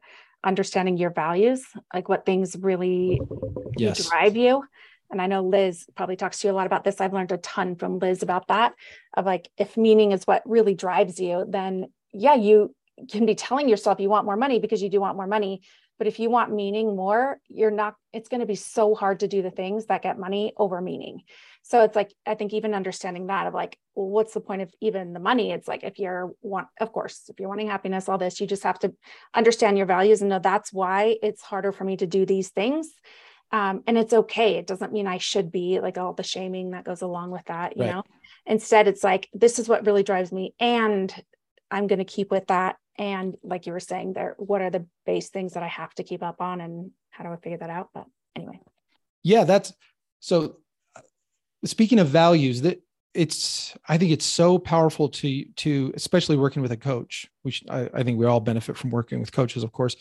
[0.43, 1.63] understanding your values,
[1.93, 3.21] like what things really
[3.77, 4.09] yes.
[4.09, 4.63] drive you.
[5.09, 6.99] And I know Liz probably talks to you a lot about this.
[6.99, 8.73] I've learned a ton from Liz about that
[9.15, 12.75] of like, if meaning is what really drives you, then yeah, you
[13.11, 15.61] can be telling yourself you want more money because you do want more money.
[15.99, 19.27] But if you want meaning more, you're not, it's going to be so hard to
[19.27, 21.21] do the things that get money over meaning.
[21.61, 24.73] So it's like, I think even understanding that of like, well, what's the point of
[24.81, 25.51] even the money?
[25.51, 28.63] It's like, if you're want, of course, if you're wanting happiness, all this, you just
[28.63, 28.93] have to
[29.33, 32.89] understand your values and know that's why it's harder for me to do these things.
[33.51, 34.55] Um, and it's okay.
[34.55, 37.77] It doesn't mean I should be like all the shaming that goes along with that,
[37.77, 37.91] you right.
[37.91, 38.03] know?
[38.47, 40.55] Instead, it's like, this is what really drives me.
[40.59, 41.13] And
[41.73, 42.77] I'm going to keep with that.
[42.99, 46.03] And like you were saying there, what are the base things that I have to
[46.03, 47.89] keep up on and how do I figure that out?
[47.93, 48.05] But
[48.35, 48.59] anyway.
[49.23, 49.73] Yeah, that's
[50.19, 50.57] so
[51.65, 52.81] speaking of values that
[53.13, 57.89] it's i think it's so powerful to to especially working with a coach which I,
[57.93, 59.95] I, think we all benefit from working with coaches of course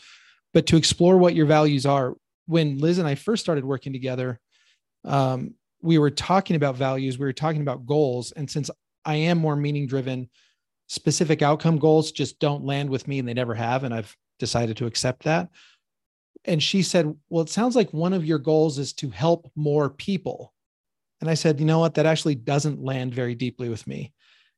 [0.51, 2.15] but to explore what your values are
[2.47, 4.39] when liz and i first started working together
[5.05, 8.71] um, we were talking about values we were talking about goals and since
[9.05, 10.27] i am more meaning driven
[10.93, 14.77] specific outcome goals just don't land with me and they never have and i've decided
[14.77, 15.49] to accept that
[16.45, 19.89] and she said well it sounds like one of your goals is to help more
[19.89, 20.53] people
[21.23, 21.93] and I said, you know what?
[21.93, 24.11] That actually doesn't land very deeply with me.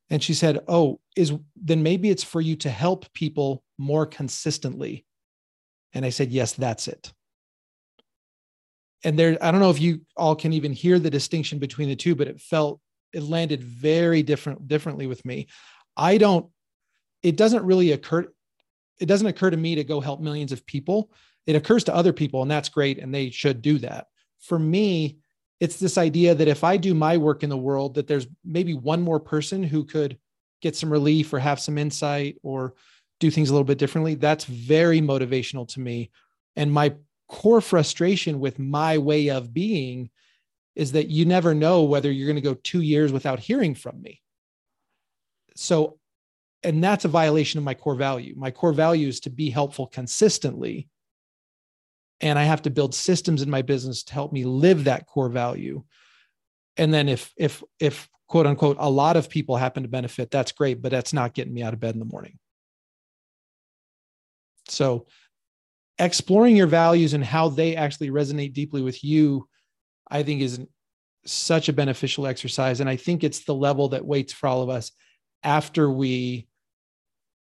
[0.09, 5.05] And she said, oh, is then maybe it's for you to help people more consistently.
[5.93, 7.13] And I said, yes, that's it.
[9.03, 11.95] And there, I don't know if you all can even hear the distinction between the
[11.95, 12.81] two, but it felt
[13.13, 15.45] it landed very different differently with me.
[15.97, 16.47] I don't,
[17.23, 18.27] it doesn't really occur,
[18.99, 21.11] it doesn't occur to me to go help millions of people.
[21.47, 24.07] It occurs to other people, and that's great, and they should do that.
[24.39, 25.17] For me,
[25.59, 28.73] it's this idea that if I do my work in the world, that there's maybe
[28.73, 30.17] one more person who could
[30.61, 32.73] get some relief or have some insight or
[33.19, 34.15] do things a little bit differently.
[34.15, 36.11] That's very motivational to me.
[36.55, 36.95] And my
[37.27, 40.09] core frustration with my way of being
[40.75, 44.01] is that you never know whether you're going to go two years without hearing from
[44.01, 44.21] me.
[45.55, 45.99] So,
[46.63, 48.33] and that's a violation of my core value.
[48.37, 50.89] My core value is to be helpful consistently
[52.21, 55.29] and I have to build systems in my business to help me live that core
[55.29, 55.83] value.
[56.77, 60.51] And then if if if quote unquote a lot of people happen to benefit, that's
[60.51, 62.39] great, but that's not getting me out of bed in the morning.
[64.67, 65.07] So
[65.99, 69.47] exploring your values and how they actually resonate deeply with you,
[70.09, 70.59] I think is
[71.25, 72.79] such a beneficial exercise.
[72.79, 74.91] And I think it's the level that waits for all of us
[75.45, 76.47] after we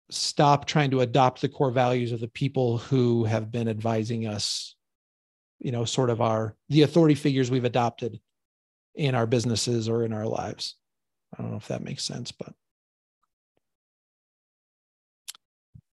[0.09, 4.75] stop trying to adopt the core values of the people who have been advising us
[5.59, 8.19] you know sort of our the authority figures we've adopted
[8.95, 10.75] in our businesses or in our lives.
[11.33, 12.53] I don't know if that makes sense but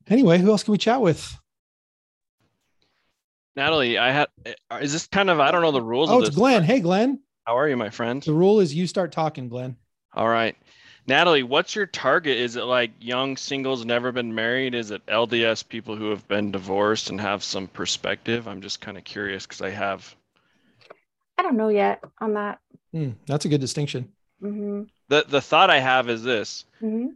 [0.10, 1.40] anyway who else can we chat with?
[3.56, 6.36] Natalie i had eh, is this kind of i don't know the rules oh it's
[6.36, 6.64] glenn.
[6.64, 7.20] hey glenn.
[7.46, 8.24] How are you my friend?
[8.24, 9.76] The rule is you start talking glenn.
[10.14, 10.56] All right
[11.06, 12.38] Natalie, what's your target?
[12.38, 14.74] Is it like young singles never been married?
[14.74, 18.48] Is it LDS people who have been divorced and have some perspective?
[18.48, 20.16] I'm just kind of curious because I have.
[21.38, 22.60] I don't know yet on that.
[22.94, 24.10] Mm, that's a good distinction.
[24.42, 24.84] Mm-hmm.
[25.10, 26.64] The the thought I have is this.
[26.82, 27.08] Mm-hmm.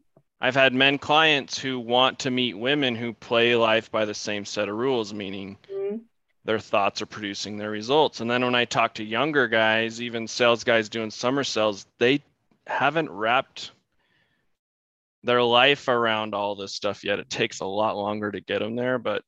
[0.42, 4.46] I've had men clients who want to meet women who play life by the same
[4.46, 5.98] set of rules, meaning mm-hmm.
[6.44, 8.20] their thoughts are producing their results.
[8.20, 12.22] And then when I talk to younger guys, even sales guys doing summer sales, they
[12.68, 13.72] haven't wrapped
[15.28, 17.20] their life around all this stuff yet.
[17.20, 19.24] It takes a lot longer to get them there, but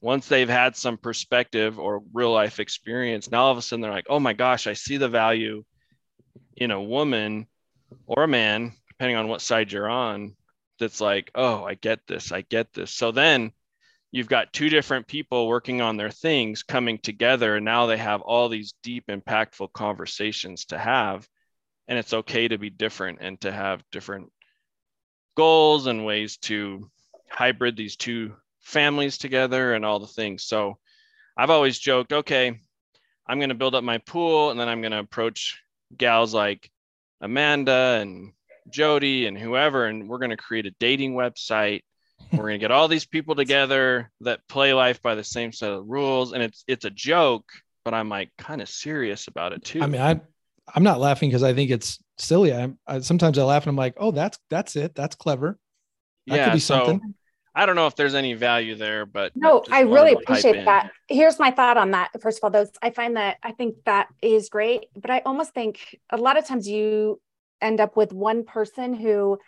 [0.00, 3.90] once they've had some perspective or real life experience, now all of a sudden they're
[3.90, 5.64] like, oh my gosh, I see the value
[6.56, 7.48] in a woman
[8.06, 10.36] or a man, depending on what side you're on,
[10.78, 12.92] that's like, oh, I get this, I get this.
[12.92, 13.50] So then
[14.12, 18.20] you've got two different people working on their things coming together, and now they have
[18.20, 21.26] all these deep, impactful conversations to have.
[21.88, 24.30] And it's okay to be different and to have different
[25.36, 26.90] goals and ways to
[27.28, 30.44] hybrid these two families together and all the things.
[30.44, 30.78] So
[31.36, 32.60] I've always joked, okay,
[33.26, 35.60] I'm going to build up my pool and then I'm going to approach
[35.96, 36.70] gals like
[37.20, 38.32] Amanda and
[38.70, 41.82] Jody and whoever, and we're going to create a dating website.
[42.32, 45.72] We're going to get all these people together that play life by the same set
[45.72, 46.32] of rules.
[46.32, 47.44] And it's, it's a joke,
[47.84, 49.82] but I'm like kind of serious about it too.
[49.82, 50.20] I mean, I,
[50.74, 52.54] I'm not laughing because I think it's silly.
[52.54, 54.94] I, I, sometimes I laugh and I'm like, oh, that's that's it.
[54.94, 55.58] That's clever.
[56.26, 56.56] That yeah.
[56.56, 57.00] so
[57.54, 60.90] I don't know if there's any value there, but no, I really appreciate that.
[61.08, 62.10] Here's my thought on that.
[62.20, 65.54] First of all, those I find that I think that is great, but I almost
[65.54, 67.20] think a lot of times you
[67.60, 69.38] end up with one person who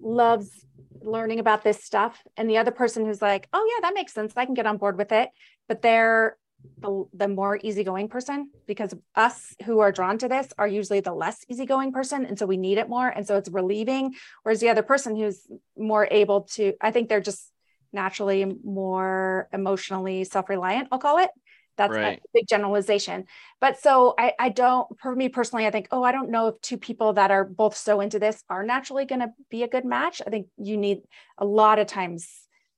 [0.00, 0.66] loves
[1.00, 4.32] learning about this stuff and the other person who's like oh yeah that makes sense
[4.36, 5.28] i can get on board with it
[5.68, 6.36] but they're
[6.78, 11.12] the, the more easygoing person because us who are drawn to this are usually the
[11.12, 14.14] less easygoing person and so we need it more and so it's relieving.
[14.42, 15.46] Whereas the other person who's
[15.76, 17.50] more able to i think they're just
[17.92, 21.30] naturally more emotionally self-reliant i'll call it.
[21.76, 22.18] That's right.
[22.18, 23.24] a big generalization.
[23.60, 26.60] But so I, I don't for me personally i think oh i don't know if
[26.60, 29.84] two people that are both so into this are naturally going to be a good
[29.84, 30.22] match.
[30.26, 31.02] I think you need
[31.38, 32.28] a lot of times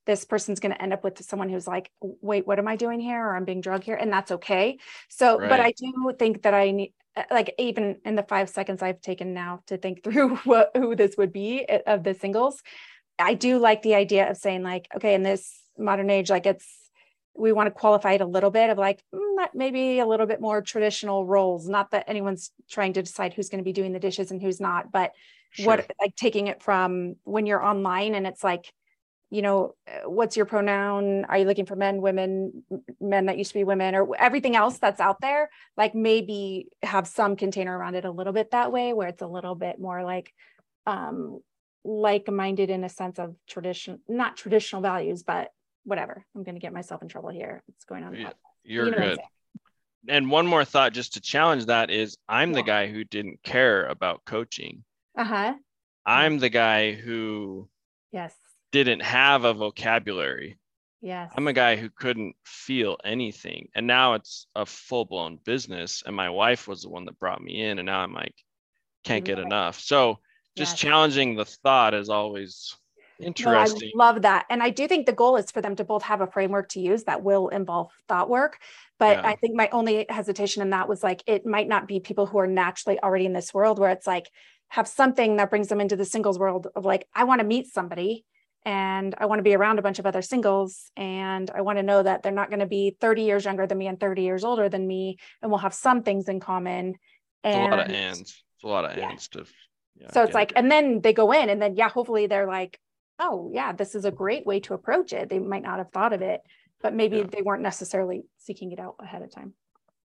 [0.06, 3.00] this person's going to end up with someone who's like wait what am i doing
[3.00, 4.78] here or i'm being drugged here and that's okay
[5.08, 5.48] so right.
[5.48, 9.00] but i do think that i need uh, like even in the five seconds i've
[9.00, 12.62] taken now to think through what who this would be uh, of the singles
[13.18, 16.86] i do like the idea of saying like okay in this modern age like it's
[17.38, 20.40] we want to qualify it a little bit of like mm, maybe a little bit
[20.40, 23.98] more traditional roles not that anyone's trying to decide who's going to be doing the
[23.98, 25.12] dishes and who's not but
[25.50, 25.66] sure.
[25.66, 28.72] what like taking it from when you're online and it's like
[29.30, 29.74] you know
[30.04, 32.62] what's your pronoun are you looking for men women
[33.00, 37.08] men that used to be women or everything else that's out there like maybe have
[37.08, 40.04] some container around it a little bit that way where it's a little bit more
[40.04, 40.32] like
[40.86, 41.40] um
[41.84, 45.50] like-minded in a sense of tradition not traditional values but
[45.86, 46.24] whatever.
[46.34, 47.62] I'm going to get myself in trouble here.
[47.68, 48.14] It's going on.
[48.14, 48.32] Yeah,
[48.64, 49.18] you're you know good.
[50.08, 52.56] And one more thought just to challenge that is I'm yeah.
[52.56, 54.84] the guy who didn't care about coaching.
[55.16, 55.54] Uh-huh.
[56.04, 57.68] I'm the guy who
[58.12, 58.34] yes
[58.72, 60.58] didn't have a vocabulary.
[61.00, 61.30] Yes.
[61.36, 63.68] I'm a guy who couldn't feel anything.
[63.74, 66.02] And now it's a full-blown business.
[66.04, 67.78] And my wife was the one that brought me in.
[67.78, 68.34] And now I'm like,
[69.04, 69.78] can't get enough.
[69.78, 70.18] So
[70.56, 70.80] just yes.
[70.80, 72.76] challenging the thought is always
[73.18, 73.92] Interesting.
[73.94, 74.46] No, I love that.
[74.50, 76.80] And I do think the goal is for them to both have a framework to
[76.80, 78.58] use that will involve thought work.
[78.98, 79.28] But yeah.
[79.28, 82.38] I think my only hesitation in that was like, it might not be people who
[82.38, 84.30] are naturally already in this world where it's like,
[84.68, 87.72] have something that brings them into the singles world of like, I want to meet
[87.72, 88.24] somebody
[88.66, 90.90] and I want to be around a bunch of other singles.
[90.96, 93.78] And I want to know that they're not going to be 30 years younger than
[93.78, 95.18] me and 30 years older than me.
[95.40, 96.96] And we'll have some things in common.
[97.44, 98.20] And, a lot of ands.
[98.56, 99.08] It's a lot of yeah.
[99.08, 99.46] ands to.
[99.98, 100.58] Yeah, so it's like, it.
[100.58, 102.78] and then they go in and then, yeah, hopefully they're like,
[103.18, 106.12] oh yeah this is a great way to approach it they might not have thought
[106.12, 106.40] of it
[106.82, 107.24] but maybe yeah.
[107.24, 109.54] they weren't necessarily seeking it out ahead of time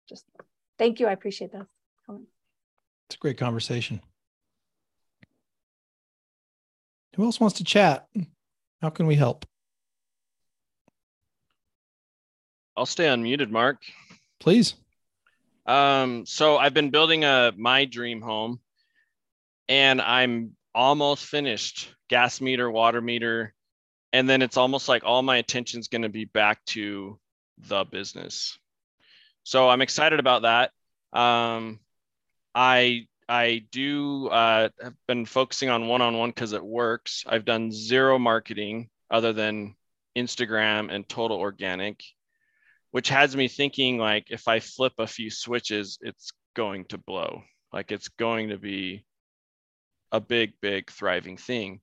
[0.09, 0.25] just
[0.77, 1.65] thank you i appreciate that
[2.09, 4.01] it's a great conversation
[7.15, 8.07] who else wants to chat
[8.81, 9.45] how can we help
[12.75, 13.81] i'll stay unmuted mark
[14.39, 14.75] please
[15.65, 18.59] um so i've been building a my dream home
[19.67, 23.53] and i'm almost finished gas meter, water meter.
[24.13, 27.19] And then it's almost like all my attention is going to be back to
[27.57, 28.57] the business.
[29.43, 30.71] So I'm excited about that.
[31.19, 31.79] Um,
[32.53, 37.23] I I do uh, have been focusing on one-on-one because it works.
[37.27, 39.75] I've done zero marketing other than
[40.17, 42.01] Instagram and total organic,
[42.91, 47.43] which has me thinking like if I flip a few switches, it's going to blow.
[47.73, 49.05] Like it's going to be
[50.11, 51.81] a big, big thriving thing,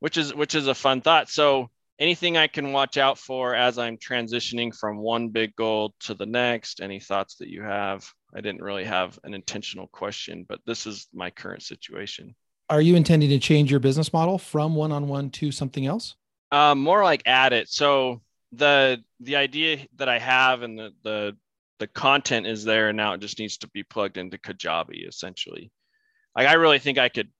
[0.00, 1.30] which is which is a fun thought.
[1.30, 6.14] So anything I can watch out for as I'm transitioning from one big goal to
[6.14, 6.80] the next?
[6.80, 8.06] Any thoughts that you have?
[8.34, 12.34] I didn't really have an intentional question, but this is my current situation.
[12.68, 16.16] Are you intending to change your business model from one-on-one to something else?
[16.52, 17.68] Um, more like add it.
[17.68, 18.20] So
[18.52, 21.36] the the idea that I have and the the
[21.78, 25.70] the content is there and now it just needs to be plugged into Kajabi essentially.
[26.34, 27.30] Like I really think I could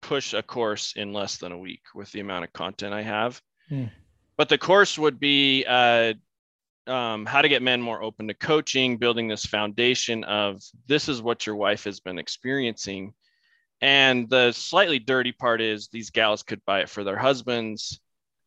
[0.00, 3.40] push a course in less than a week with the amount of content I have.
[3.68, 3.86] Hmm.
[4.36, 6.14] But the course would be uh,
[6.86, 11.22] um, how to get men more open to coaching, building this foundation of this is
[11.22, 13.14] what your wife has been experiencing.
[13.80, 18.00] And the slightly dirty part is these gals could buy it for their husbands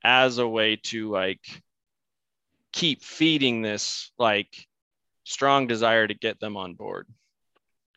[0.03, 1.41] as a way to like
[2.71, 4.67] keep feeding this like
[5.23, 7.07] strong desire to get them on board.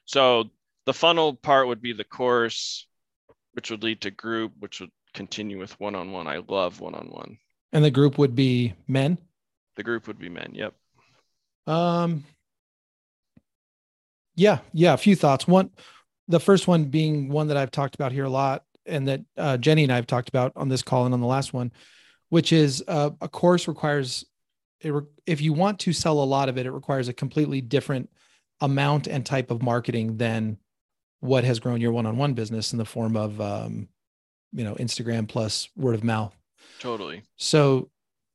[0.04, 0.50] So
[0.86, 2.86] the funnel part would be the course
[3.52, 6.28] which would lead to group, which would continue with one on one.
[6.28, 7.38] I love one on one.
[7.72, 9.18] And the group would be men?
[9.76, 10.52] The group would be men.
[10.54, 10.74] Yep.
[11.66, 12.24] Um,
[14.34, 15.46] yeah, yeah, a few thoughts.
[15.46, 15.70] One,
[16.28, 19.56] the first one being one that I've talked about here a lot, and that uh,
[19.58, 21.72] Jenny and I have talked about on this call and on the last one,
[22.30, 24.24] which is uh, a course requires,
[24.80, 27.60] it re- if you want to sell a lot of it, it requires a completely
[27.60, 28.08] different
[28.60, 30.58] amount and type of marketing than
[31.20, 33.88] what has grown your one-on-one business in the form of um,
[34.52, 36.34] you know instagram plus word of mouth
[36.78, 37.22] totally.
[37.36, 37.90] So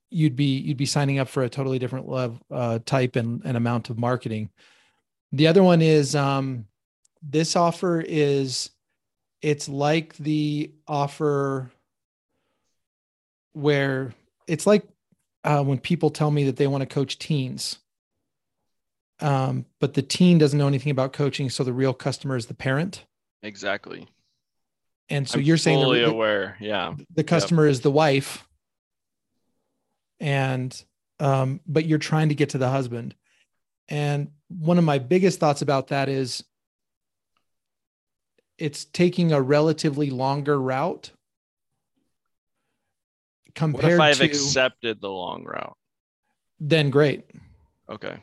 [0.09, 3.57] you'd be you'd be signing up for a totally different level uh, type and, and
[3.57, 4.49] amount of marketing.
[5.31, 6.65] The other one is um,
[7.21, 8.69] this offer is
[9.41, 11.71] it's like the offer
[13.53, 14.13] where
[14.47, 14.87] it's like
[15.43, 17.79] uh, when people tell me that they want to coach teens.
[19.19, 22.53] Um, but the teen doesn't know anything about coaching so the real customer is the
[22.53, 23.05] parent.
[23.41, 24.07] Exactly
[25.09, 27.71] and so I'm you're saying fully the, aware yeah the customer yep.
[27.71, 28.47] is the wife
[30.19, 30.83] and
[31.19, 33.15] um, but you're trying to get to the husband
[33.89, 36.43] and one of my biggest thoughts about that is
[38.57, 41.11] it's taking a relatively longer route
[43.55, 45.77] compared what if I've to, accepted the long route?
[46.59, 47.25] Then great.
[47.89, 48.17] Okay.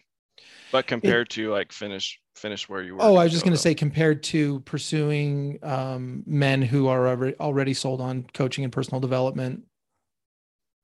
[0.73, 3.03] But compared it, to like finish finish where you were.
[3.03, 7.75] Oh, I was just going to say compared to pursuing um, men who are already
[7.75, 9.65] sold on coaching and personal development.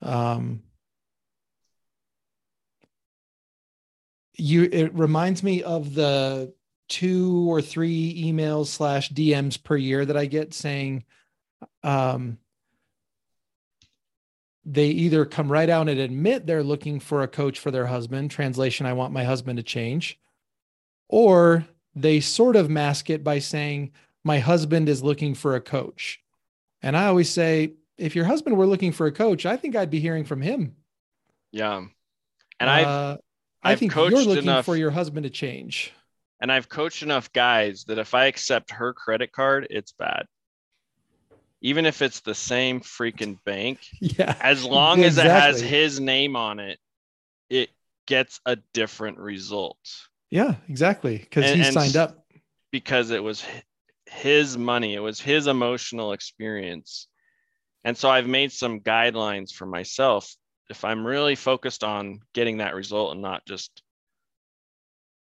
[0.03, 0.63] Um,
[4.35, 6.53] you it reminds me of the
[6.89, 11.05] two or three emails slash DMs per year that I get saying,
[11.83, 12.39] um,
[14.65, 18.31] they either come right out and admit they're looking for a coach for their husband,
[18.31, 20.19] translation, I want my husband to change,
[21.09, 23.93] or they sort of mask it by saying,
[24.25, 26.21] my husband is looking for a coach.
[26.83, 29.91] And I always say, if your husband were looking for a coach, I think I'd
[29.91, 30.77] be hearing from him.
[31.53, 31.85] Yeah.
[32.59, 33.17] And I've, uh,
[33.63, 35.93] I think you're looking enough, for your husband to change.
[36.41, 40.27] And I've coached enough guys that if I accept her credit card, it's bad
[41.67, 45.31] even if it's the same freaking bank, yeah, as long exactly.
[45.31, 46.79] as it has his name on it,
[47.51, 47.71] it
[48.07, 49.79] gets a different result.
[50.31, 51.19] Yeah, exactly.
[51.19, 52.25] Because he signed up.
[52.73, 53.45] Because it was
[54.07, 57.09] his money, it was his emotional experience.
[57.85, 60.35] And so I've made some guidelines for myself.
[60.69, 63.83] If I'm really focused on getting that result and not just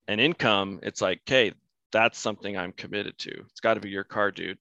[0.08, 1.54] an income, it's like, okay,
[1.92, 3.32] that's something I'm committed to.
[3.50, 4.58] It's got to be your car, dude.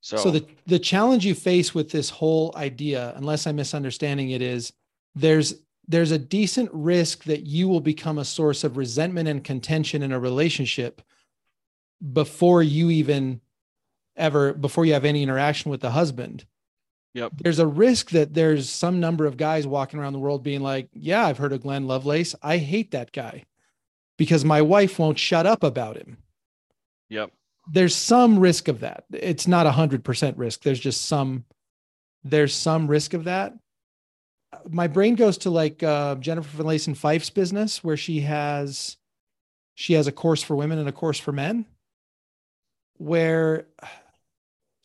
[0.00, 4.42] So, so the, the challenge you face with this whole idea, unless I'm misunderstanding it,
[4.42, 4.72] is
[5.14, 5.54] there's
[5.86, 10.12] there's a decent risk that you will become a source of resentment and contention in
[10.12, 11.02] a relationship
[12.12, 13.40] before you even
[14.16, 16.44] ever before you have any interaction with the husband.
[17.14, 17.32] Yep.
[17.36, 20.88] There's a risk that there's some number of guys walking around the world being like,
[20.94, 22.34] "Yeah, I've heard of Glenn Lovelace.
[22.42, 23.44] I hate that guy
[24.16, 26.18] because my wife won't shut up about him."
[27.10, 27.32] Yep
[27.70, 29.04] there's some risk of that.
[29.12, 30.62] It's not a hundred percent risk.
[30.62, 31.44] There's just some,
[32.24, 33.54] there's some risk of that.
[34.68, 38.96] My brain goes to like uh, Jennifer Finlayson Fife's business where she has,
[39.74, 41.66] she has a course for women and a course for men
[42.98, 43.66] where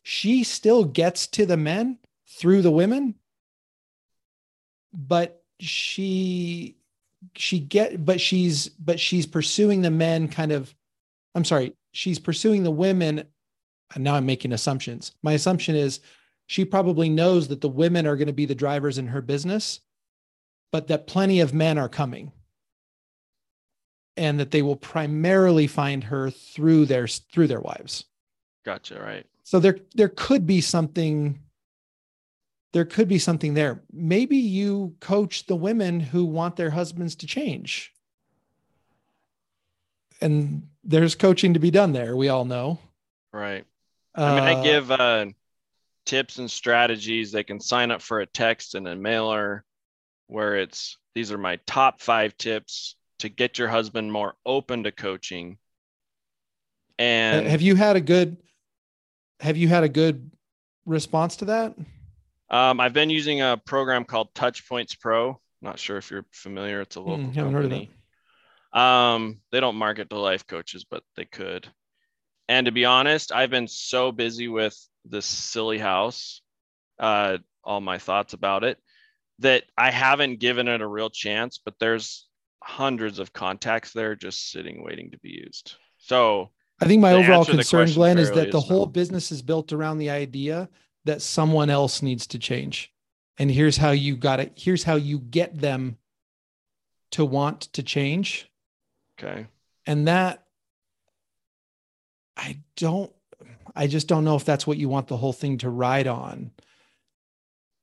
[0.02, 3.14] she still gets to the men through the women,
[4.92, 6.76] but she,
[7.36, 10.74] she get, but she's, but she's pursuing the men kind of,
[11.34, 13.24] I'm sorry, she's pursuing the women.
[13.94, 15.12] And now I'm making assumptions.
[15.22, 16.00] My assumption is
[16.48, 19.80] she probably knows that the women are going to be the drivers in her business,
[20.72, 22.32] but that plenty of men are coming
[24.16, 28.06] and that they will primarily find her through their through their wives.
[28.64, 29.26] Gotcha, right.
[29.44, 31.38] So there there could be something
[32.72, 33.82] there could be something there.
[33.92, 37.92] Maybe you coach the women who want their husbands to change
[40.22, 42.16] and there's coaching to be done there.
[42.16, 42.78] We all know.
[43.34, 43.66] Right.
[44.14, 45.26] I mean, I uh, give uh,
[46.08, 47.30] tips and strategies.
[47.30, 49.64] They can sign up for a text and a mailer
[50.26, 54.92] where it's these are my top five tips to get your husband more open to
[54.92, 55.58] coaching.
[56.98, 58.38] And have you had a good
[59.40, 60.30] have you had a good
[60.86, 61.74] response to that?
[62.50, 65.38] Um, I've been using a program called Touchpoints Pro.
[65.60, 66.80] Not sure if you're familiar.
[66.80, 67.90] It's a local mm, company.
[68.72, 71.68] Um, they don't market to life coaches, but they could.
[72.48, 74.74] And to be honest, I've been so busy with
[75.10, 76.42] this silly house,
[76.98, 78.78] uh, all my thoughts about it,
[79.40, 81.60] that I haven't given it a real chance.
[81.64, 82.26] But there's
[82.62, 85.76] hundreds of contacts there just sitting waiting to be used.
[85.98, 86.50] So
[86.80, 88.92] I think my overall concern, Glenn, is that the whole no.
[88.92, 90.68] business is built around the idea
[91.04, 92.92] that someone else needs to change.
[93.38, 94.52] And here's how you got it.
[94.56, 95.96] Here's how you get them
[97.12, 98.50] to want to change.
[99.18, 99.46] Okay.
[99.86, 100.44] And that,
[102.36, 103.12] I don't,
[103.74, 106.50] I just don't know if that's what you want the whole thing to ride on.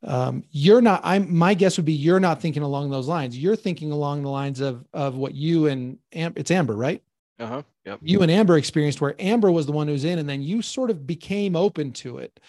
[0.03, 3.37] Um, you're not, I'm, my guess would be you're not thinking along those lines.
[3.37, 7.01] You're thinking along the lines of, of what you and Am- it's Amber, right?
[7.39, 7.61] Uh huh.
[7.85, 7.99] Yep.
[8.01, 10.89] You and Amber experienced where Amber was the one who's in, and then you sort
[10.89, 12.39] of became open to it.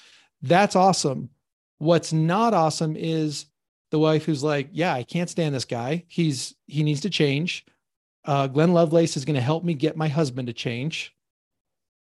[0.42, 1.30] That's awesome.
[1.78, 3.46] What's not awesome is
[3.90, 6.04] the wife who's like, yeah, I can't stand this guy.
[6.08, 7.66] He's, he needs to change
[8.26, 11.14] uh, Glenn Lovelace is going to help me get my husband to change.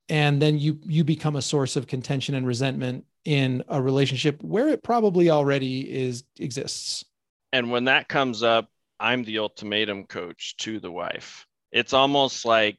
[0.10, 4.70] And then you you become a source of contention and resentment in a relationship where
[4.70, 7.06] it probably already is exists.
[7.54, 11.46] And when that comes up i'm the ultimatum coach to the wife.
[11.72, 12.78] It's almost like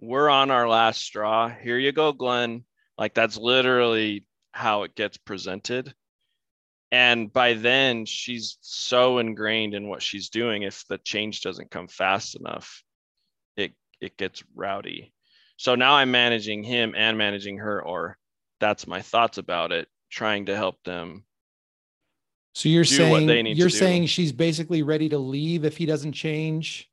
[0.00, 1.48] we're on our last straw.
[1.48, 2.64] Here you go glenn.
[2.96, 5.92] Like that's literally how it gets presented.
[6.92, 10.62] And by then she's so ingrained in what she's doing.
[10.62, 12.84] If the change doesn't come fast enough
[13.56, 15.12] it it gets rowdy
[15.56, 18.18] so now I'm managing him and managing her, or
[18.60, 21.24] that's my thoughts about it, trying to help them.
[22.54, 26.90] So you're saying you're saying she's basically ready to leave if he doesn't change.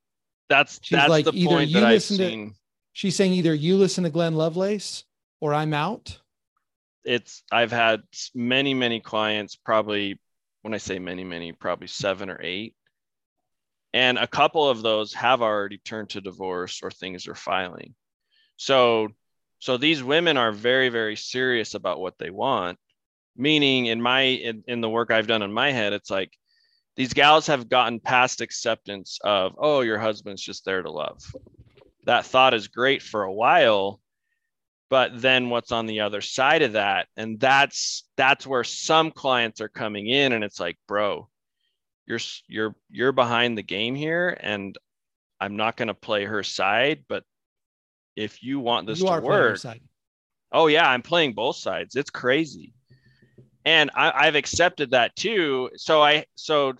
[0.49, 2.55] That's she's that's like either you listen to.
[2.93, 5.05] She's saying either you listen to Glenn Lovelace
[5.41, 6.19] or I'm out.
[7.05, 8.03] It's I've had
[8.33, 10.19] many many clients, probably
[10.61, 12.75] when I say many many, probably seven or eight,
[13.93, 17.93] and a couple of those have already turned to divorce or things are filing
[18.63, 19.09] so
[19.59, 22.77] so these women are very very serious about what they want.
[23.35, 26.31] Meaning in my in, in the work i've done in my head it's like
[26.95, 31.21] these gals have gotten past acceptance of oh your husband's just there to love.
[32.05, 33.99] That thought is great for a while
[34.89, 37.07] but then what's on the other side of that?
[37.17, 41.27] And that's that's where some clients are coming in and it's like bro
[42.05, 44.77] you're you're you're behind the game here and
[45.39, 47.23] i'm not going to play her side but
[48.15, 49.59] if you want this you to work
[50.51, 51.95] oh yeah i'm playing both sides.
[51.95, 52.73] It's crazy.
[53.65, 55.69] And I, have accepted that too.
[55.75, 56.73] So i so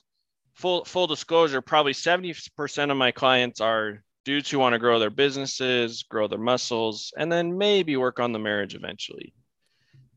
[0.54, 5.10] full full disclosure probably 70% of my clients are dudes who want to grow their
[5.10, 9.34] businesses grow their muscles and then maybe work on the marriage eventually.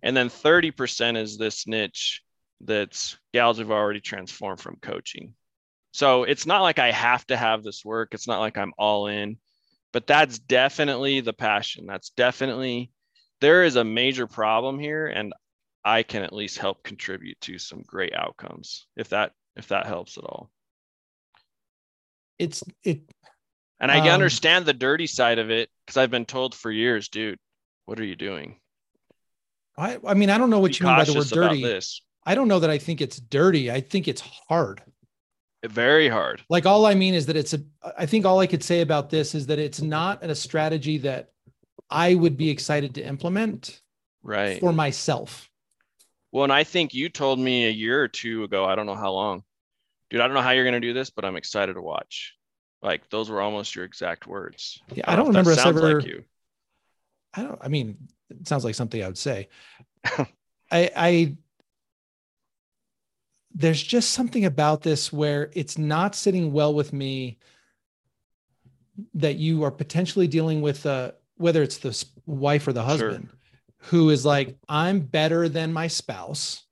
[0.03, 2.23] And then 30% is this niche
[2.61, 5.35] that's gals who've already transformed from coaching.
[5.93, 8.13] So it's not like i have to have this work.
[8.13, 9.39] It's not like i'm all in
[9.97, 11.87] but that's definitely the passion.
[11.87, 12.91] That's definitely
[13.41, 15.33] there is a major problem here and
[15.87, 20.19] I can at least help contribute to some great outcomes if that if that helps
[20.19, 20.51] at all.
[22.39, 23.11] It's it
[23.81, 27.09] and I um, understand the dirty side of it because I've been told for years,
[27.09, 27.39] dude,
[27.87, 28.61] what are you doing?
[29.79, 31.81] I I mean, I don't know what Be you mean by the word dirty.
[32.27, 33.71] I don't know that I think it's dirty.
[33.71, 34.83] I think it's hard
[35.71, 36.43] very hard.
[36.49, 37.61] Like all I mean is that it's a
[37.97, 41.31] I think all I could say about this is that it's not a strategy that
[41.91, 43.81] I would be excited to implement
[44.23, 45.51] right for myself.
[46.33, 48.95] Well, and I think you told me a year or two ago, I don't know
[48.95, 49.43] how long.
[50.11, 52.35] Dude, I don't know how you're going to do this, but I'm excited to watch.
[52.83, 54.81] Like those were almost your exact words.
[54.95, 56.25] Yeah, I don't, I don't remember us ever like you.
[57.35, 57.97] I don't I mean,
[58.31, 59.49] it sounds like something I would say.
[60.05, 60.27] I
[60.71, 61.37] I
[63.59, 67.39] there's just something about this where it's not sitting well with me
[69.15, 73.39] that you are potentially dealing with uh, whether it's the wife or the husband sure.
[73.91, 76.65] who is like i'm better than my spouse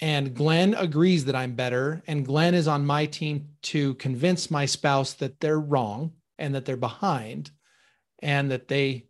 [0.00, 4.66] and glenn agrees that i'm better and glenn is on my team to convince my
[4.66, 7.50] spouse that they're wrong and that they're behind
[8.20, 9.06] and that they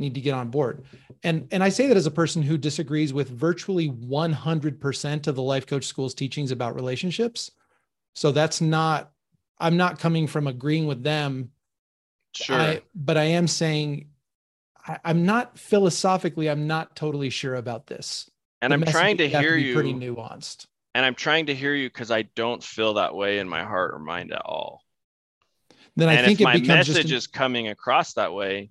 [0.00, 0.84] need to get on board.
[1.22, 5.42] And and I say that as a person who disagrees with virtually 100% of the
[5.42, 7.50] life coach school's teachings about relationships.
[8.14, 9.12] So that's not
[9.58, 11.50] I'm not coming from agreeing with them.
[12.34, 12.56] Sure.
[12.56, 14.08] I, but I am saying
[14.86, 18.30] I, I'm not philosophically, I'm not totally sure about this.
[18.62, 20.66] And the I'm trying to hear to you pretty nuanced.
[20.94, 23.94] And I'm trying to hear you because I don't feel that way in my heart
[23.94, 24.82] or mind at all.
[25.96, 28.70] Then I and think if my message is coming across that way,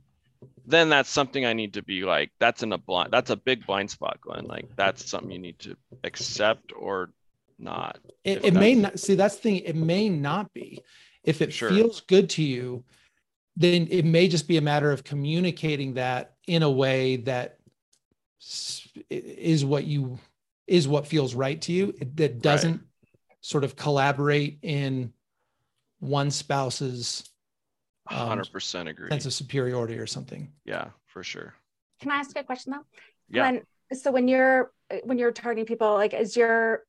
[0.70, 3.66] then that's something I need to be like, that's in a blind, that's a big
[3.66, 4.46] blind spot, Glenn.
[4.46, 7.10] Like that's something you need to accept or
[7.58, 8.00] not.
[8.24, 9.56] It, it may not see that's the thing.
[9.58, 10.82] It may not be.
[11.24, 11.70] If it sure.
[11.70, 12.84] feels good to you,
[13.56, 17.58] then it may just be a matter of communicating that in a way that
[19.10, 20.18] is what you
[20.66, 22.82] is what feels right to you that doesn't right.
[23.42, 25.12] sort of collaborate in
[26.00, 27.29] one spouse's
[28.12, 29.10] um, 100% agree.
[29.10, 30.52] Sense of superiority or something.
[30.66, 31.54] Yeah, for sure.
[32.02, 32.86] Can I ask a question though?
[33.30, 33.44] Yeah.
[33.44, 33.62] When,
[33.94, 34.72] so when you're
[35.04, 36.84] when you're targeting people, like is your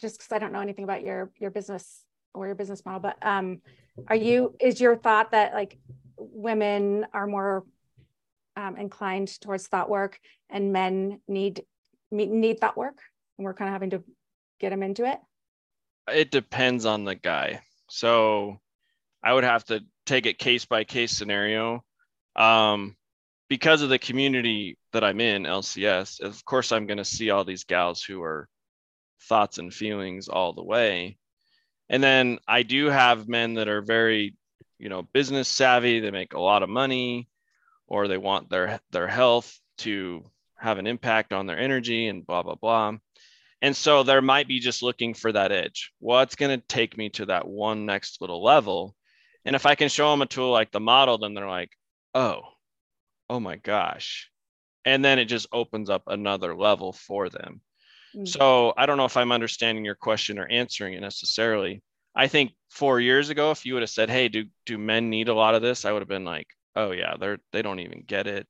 [0.00, 2.04] just because I don't know anything about your your business
[2.34, 3.60] or your business model, but um,
[4.06, 5.78] are you is your thought that like
[6.16, 7.64] women are more
[8.56, 11.64] um, inclined towards thought work and men need
[12.10, 12.98] need thought work,
[13.36, 14.02] and we're kind of having to
[14.60, 15.18] get them into it?
[16.12, 17.60] It depends on the guy.
[17.88, 18.60] So
[19.22, 21.84] I would have to take it case by case scenario.
[22.36, 22.96] Um,
[23.48, 27.44] because of the community that I'm in, LCS, of course, I'm going to see all
[27.44, 28.48] these gals who are
[29.28, 31.18] thoughts and feelings all the way.
[31.88, 34.36] And then I do have men that are very,
[34.78, 36.00] you know, business savvy.
[36.00, 37.28] They make a lot of money.
[37.86, 40.24] or they want their their health to
[40.56, 42.92] have an impact on their energy and blah blah blah
[43.62, 47.10] and so there might be just looking for that edge what's going to take me
[47.10, 48.94] to that one next little level
[49.48, 51.72] and if i can show them a tool like the model then they're like
[52.14, 52.42] oh
[53.30, 54.30] oh my gosh.
[54.84, 57.60] And then it just opens up another level for them.
[58.16, 58.24] Mm-hmm.
[58.24, 61.82] so i don't know if i'm understanding your question or answering it necessarily.
[62.14, 65.28] I think four years ago if you would have said hey do do men need
[65.28, 65.84] a lot of this?
[65.84, 68.46] I would have been like oh yeah they're they don't even get it.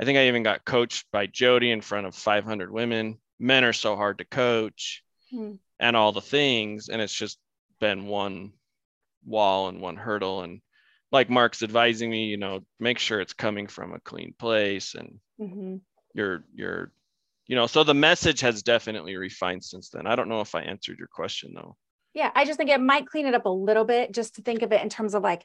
[0.00, 3.18] I think i even got coached by jody in front of 500 women.
[3.38, 5.56] Men are so hard to coach mm-hmm.
[5.78, 7.38] and all the things and it's just
[7.80, 8.52] been one
[9.26, 10.60] wall and one hurdle and
[11.12, 15.18] like mark's advising me you know make sure it's coming from a clean place and
[15.40, 15.76] mm-hmm.
[16.14, 16.92] you're you're
[17.46, 20.62] you know so the message has definitely refined since then i don't know if i
[20.62, 21.76] answered your question though
[22.16, 24.62] yeah, I just think it might clean it up a little bit just to think
[24.62, 25.44] of it in terms of like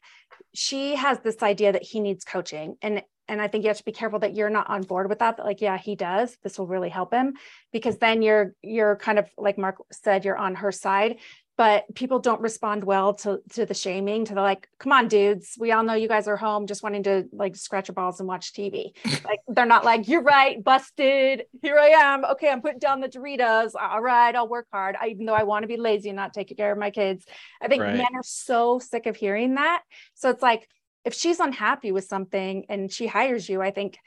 [0.53, 3.83] she has this idea that he needs coaching and and I think you have to
[3.85, 5.37] be careful that you're not on board with that.
[5.37, 6.37] That like, yeah, he does.
[6.43, 7.33] This will really help him
[7.73, 11.17] because then you're you're kind of like Mark said, you're on her side
[11.61, 15.55] but people don't respond well to to the shaming to the like come on dudes
[15.59, 18.27] we all know you guys are home just wanting to like scratch your balls and
[18.27, 18.93] watch tv
[19.23, 23.07] like they're not like you're right busted here i am okay i'm putting down the
[23.07, 26.15] doritos all right i'll work hard I, even though i want to be lazy and
[26.15, 27.25] not take care of my kids.
[27.61, 27.95] I think right.
[27.95, 29.83] men are so sick of hearing that.
[30.15, 30.67] So it's like
[31.05, 33.97] if she's unhappy with something and she hires you i think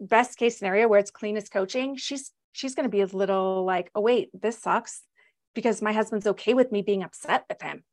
[0.00, 3.64] best case scenario where it's clean as coaching she's she's going to be a little
[3.64, 5.02] like oh wait this sucks
[5.54, 7.84] because my husband's okay with me being upset with him.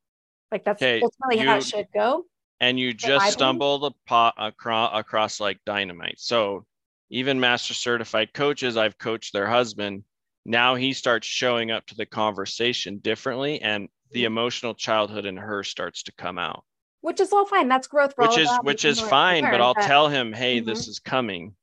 [0.52, 2.26] Like that's okay, ultimately you, how it should go.
[2.60, 6.20] And you just stumbled pot across, across like dynamite.
[6.20, 6.66] So
[7.10, 10.04] even master certified coaches, I've coached their husband.
[10.46, 14.28] Now he starts showing up to the conversation differently, and the mm-hmm.
[14.28, 16.64] emotional childhood in her starts to come out.
[17.02, 17.68] Which is all fine.
[17.68, 18.14] That's growth.
[18.16, 20.70] which is which is fine, but I'll tell him, hey, mm-hmm.
[20.70, 21.56] this is coming.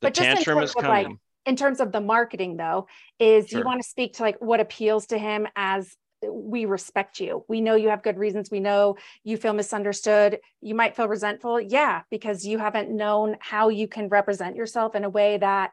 [0.00, 1.06] The tantrum is coming.
[1.08, 1.16] Like,
[1.46, 2.86] in terms of the marketing though
[3.18, 3.60] is sure.
[3.60, 5.96] you want to speak to like what appeals to him as
[6.28, 7.44] we respect you.
[7.48, 8.50] We know you have good reasons.
[8.50, 10.40] We know you feel misunderstood.
[10.60, 11.60] You might feel resentful.
[11.60, 15.72] Yeah, because you haven't known how you can represent yourself in a way that,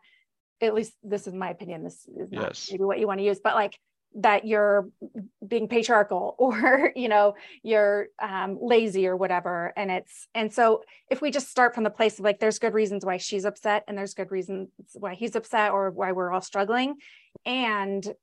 [0.61, 1.84] at least this is my opinion.
[1.84, 2.69] This is not yes.
[2.71, 3.78] maybe what you want to use, but like
[4.16, 4.89] that you're
[5.45, 9.74] being patriarchal or you know you're um, lazy or whatever.
[9.76, 12.74] And it's and so if we just start from the place of like there's good
[12.74, 16.41] reasons why she's upset and there's good reasons why he's upset or why we're all
[16.41, 16.95] struggling.
[17.45, 18.14] And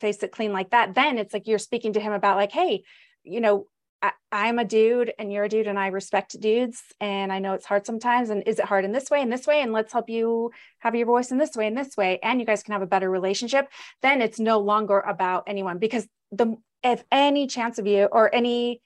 [0.00, 2.82] face it clean like that then it's like you're speaking to him about like hey
[3.22, 3.66] you know
[4.02, 4.12] I,
[4.48, 7.66] am a dude and you're a dude and I respect dudes and I know it's
[7.66, 10.08] hard sometimes and is it hard in this way and this way and let's help
[10.08, 12.82] you have your voice in this way and this way and you guys can have
[12.82, 13.68] a better relationship
[14.02, 18.80] then it's no longer about anyone because the if any chance of you or any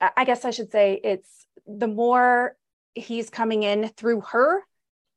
[0.00, 2.56] I guess I should say it's the more
[2.94, 4.62] he's coming in through her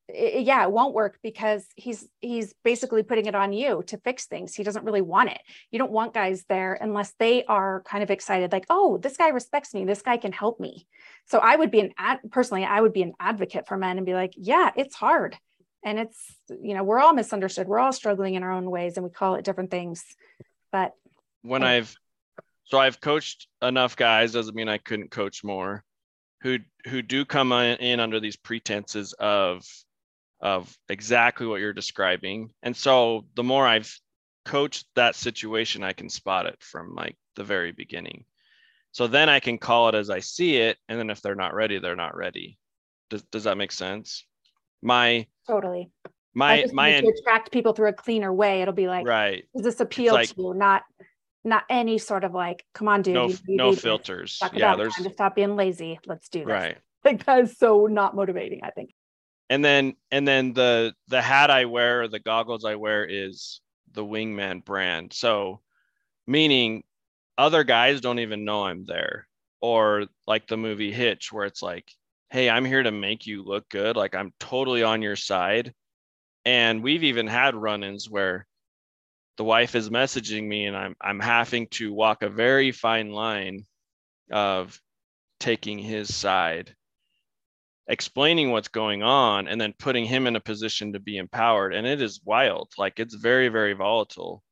[0.07, 4.25] it, yeah it won't work because he's he's basically putting it on you to fix
[4.25, 4.55] things.
[4.55, 5.41] He doesn't really want it.
[5.71, 9.29] You don't want guys there unless they are kind of excited like oh this guy
[9.29, 9.85] respects me.
[9.85, 10.87] This guy can help me.
[11.25, 14.05] So i would be an ad personally i would be an advocate for men and
[14.05, 15.37] be like yeah it's hard.
[15.83, 17.67] And it's you know we're all misunderstood.
[17.67, 20.03] We're all struggling in our own ways and we call it different things.
[20.71, 20.93] But
[21.41, 21.95] when i've
[22.65, 25.83] so i've coached enough guys doesn't mean i couldn't coach more
[26.41, 29.65] who who do come in under these pretenses of
[30.39, 32.51] of exactly what you're describing.
[32.63, 33.93] And so the more I've
[34.45, 38.25] coached that situation, I can spot it from like the very beginning.
[38.91, 40.77] So then I can call it as I see it.
[40.87, 42.57] And then if they're not ready, they're not ready.
[43.09, 44.25] Does, does that make sense?
[44.81, 45.89] My totally
[46.37, 48.61] my my to attract people through a cleaner way.
[48.61, 49.43] It'll be like, right.
[49.55, 50.53] Does this appeal like, to you?
[50.53, 50.83] Not
[51.43, 53.15] not any sort of like, come on, dude.
[53.15, 54.39] No, no filters.
[54.53, 55.99] Yeah, there's time to stop being lazy.
[56.05, 56.47] Let's do this.
[56.47, 56.77] Right.
[57.05, 58.89] Like that's so not motivating, I think
[59.49, 63.61] and then and then the the hat I wear or the goggles I wear is
[63.93, 65.13] the Wingman brand.
[65.13, 65.61] So
[66.25, 66.83] meaning
[67.37, 69.27] other guys don't even know I'm there.
[69.59, 71.91] Or like the movie Hitch, where it's like,
[72.29, 73.95] hey, I'm here to make you look good.
[73.95, 75.73] Like I'm totally on your side.
[76.45, 78.45] And we've even had run-ins where
[79.37, 83.65] the wife is messaging me and I'm I'm having to walk a very fine line
[84.31, 84.79] of
[85.39, 86.75] taking his side
[87.87, 91.73] explaining what's going on and then putting him in a position to be empowered.
[91.73, 92.73] And it is wild.
[92.77, 94.43] Like it's very very volatile.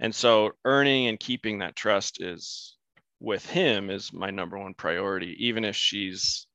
[0.00, 2.76] And so earning and keeping that trust is
[3.20, 6.46] with him is my number one priority even if she's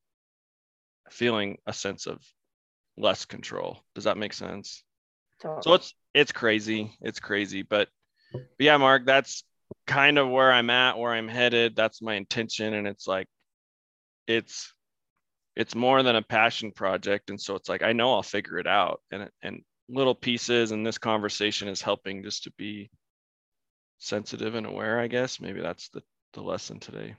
[1.10, 2.20] feeling a sense of
[2.98, 3.80] less control.
[3.96, 4.84] Does that make sense?
[5.42, 5.62] Totally.
[5.64, 6.98] so it's it's crazy.
[7.02, 7.62] It's crazy.
[7.62, 7.88] But,
[8.34, 9.44] but yeah mark that's
[9.88, 11.78] kind of where i'm at where i'm headed.
[11.78, 12.74] That's my intention.
[12.74, 13.28] And it's like
[14.28, 14.74] it's
[15.60, 18.66] it's more than a passion project and so it's like i know i'll figure it
[18.66, 22.90] out and and little pieces and this conversation is helping just to be
[23.98, 25.40] sensitive and aware i guess.
[25.40, 26.02] Maybe that's the
[26.34, 27.16] the lesson today.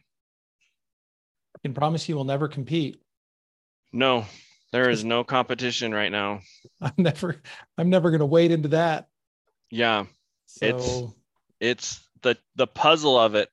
[1.54, 3.00] I can promise you will never compete.
[3.92, 4.24] No
[4.72, 6.40] there is no competition right now.
[6.80, 7.40] I'm never
[7.76, 9.08] i'm never going to wade into that.
[9.70, 10.06] Yeah
[10.46, 10.66] so...
[10.66, 11.14] it's
[11.60, 13.50] it's the the puzzle of it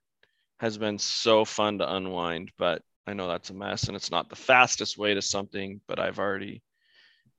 [0.60, 4.30] has been so fun to unwind but I know that's a mess and it's not
[4.30, 6.62] the fastest way to something, but I've already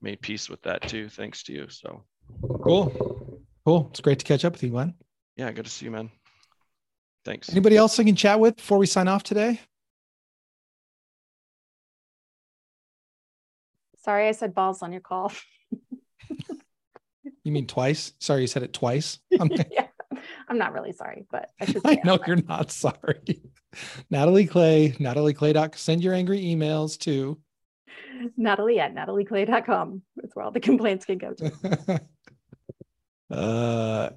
[0.01, 1.69] made peace with that too, thanks to you.
[1.69, 2.03] So
[2.63, 3.39] cool.
[3.65, 3.87] Cool.
[3.91, 4.95] It's great to catch up with you, Glenn.
[5.35, 6.09] Yeah, good to see you, man.
[7.23, 7.49] Thanks.
[7.49, 9.59] Anybody else I can chat with before we sign off today?
[13.97, 15.31] Sorry, I said balls on your call.
[17.43, 18.13] you mean twice?
[18.19, 19.19] Sorry, you said it twice.
[19.31, 19.87] Yeah,
[20.49, 21.81] I'm not really sorry, but I should.
[21.85, 23.41] I know you're not sorry.
[24.09, 25.53] Natalie Clay, Natalie Clay.
[25.75, 27.39] Send your angry emails to
[28.37, 30.01] Natalie at natalieclay.com.
[30.17, 32.01] That's where all the complaints can go to.
[33.31, 34.09] uh,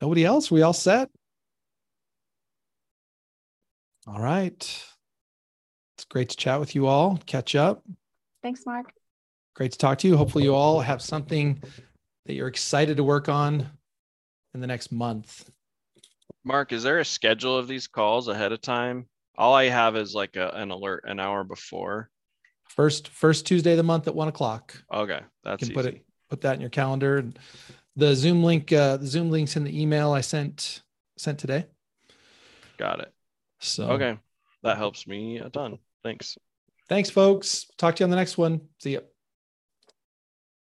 [0.00, 0.50] nobody else?
[0.50, 1.10] We all set?
[4.06, 4.84] All right.
[5.96, 7.84] It's great to chat with you all, catch up.
[8.42, 8.92] Thanks, Mark.
[9.54, 10.16] Great to talk to you.
[10.16, 11.62] Hopefully, you all have something
[12.26, 13.70] that you're excited to work on
[14.54, 15.50] in the next month.
[16.44, 19.06] Mark, is there a schedule of these calls ahead of time?
[19.36, 22.10] All I have is like a, an alert an hour before.
[22.68, 24.80] First first Tuesday of the month at one o'clock.
[24.92, 27.24] Okay, that's you can put it put that in your calendar.
[27.96, 30.82] The Zoom link, uh, the Zoom links in the email I sent
[31.16, 31.66] sent today.
[32.76, 33.12] Got it.
[33.60, 34.18] So okay,
[34.62, 35.78] that helps me a ton.
[36.02, 36.36] Thanks.
[36.88, 37.66] Thanks, folks.
[37.78, 38.60] Talk to you on the next one.
[38.78, 39.02] See you.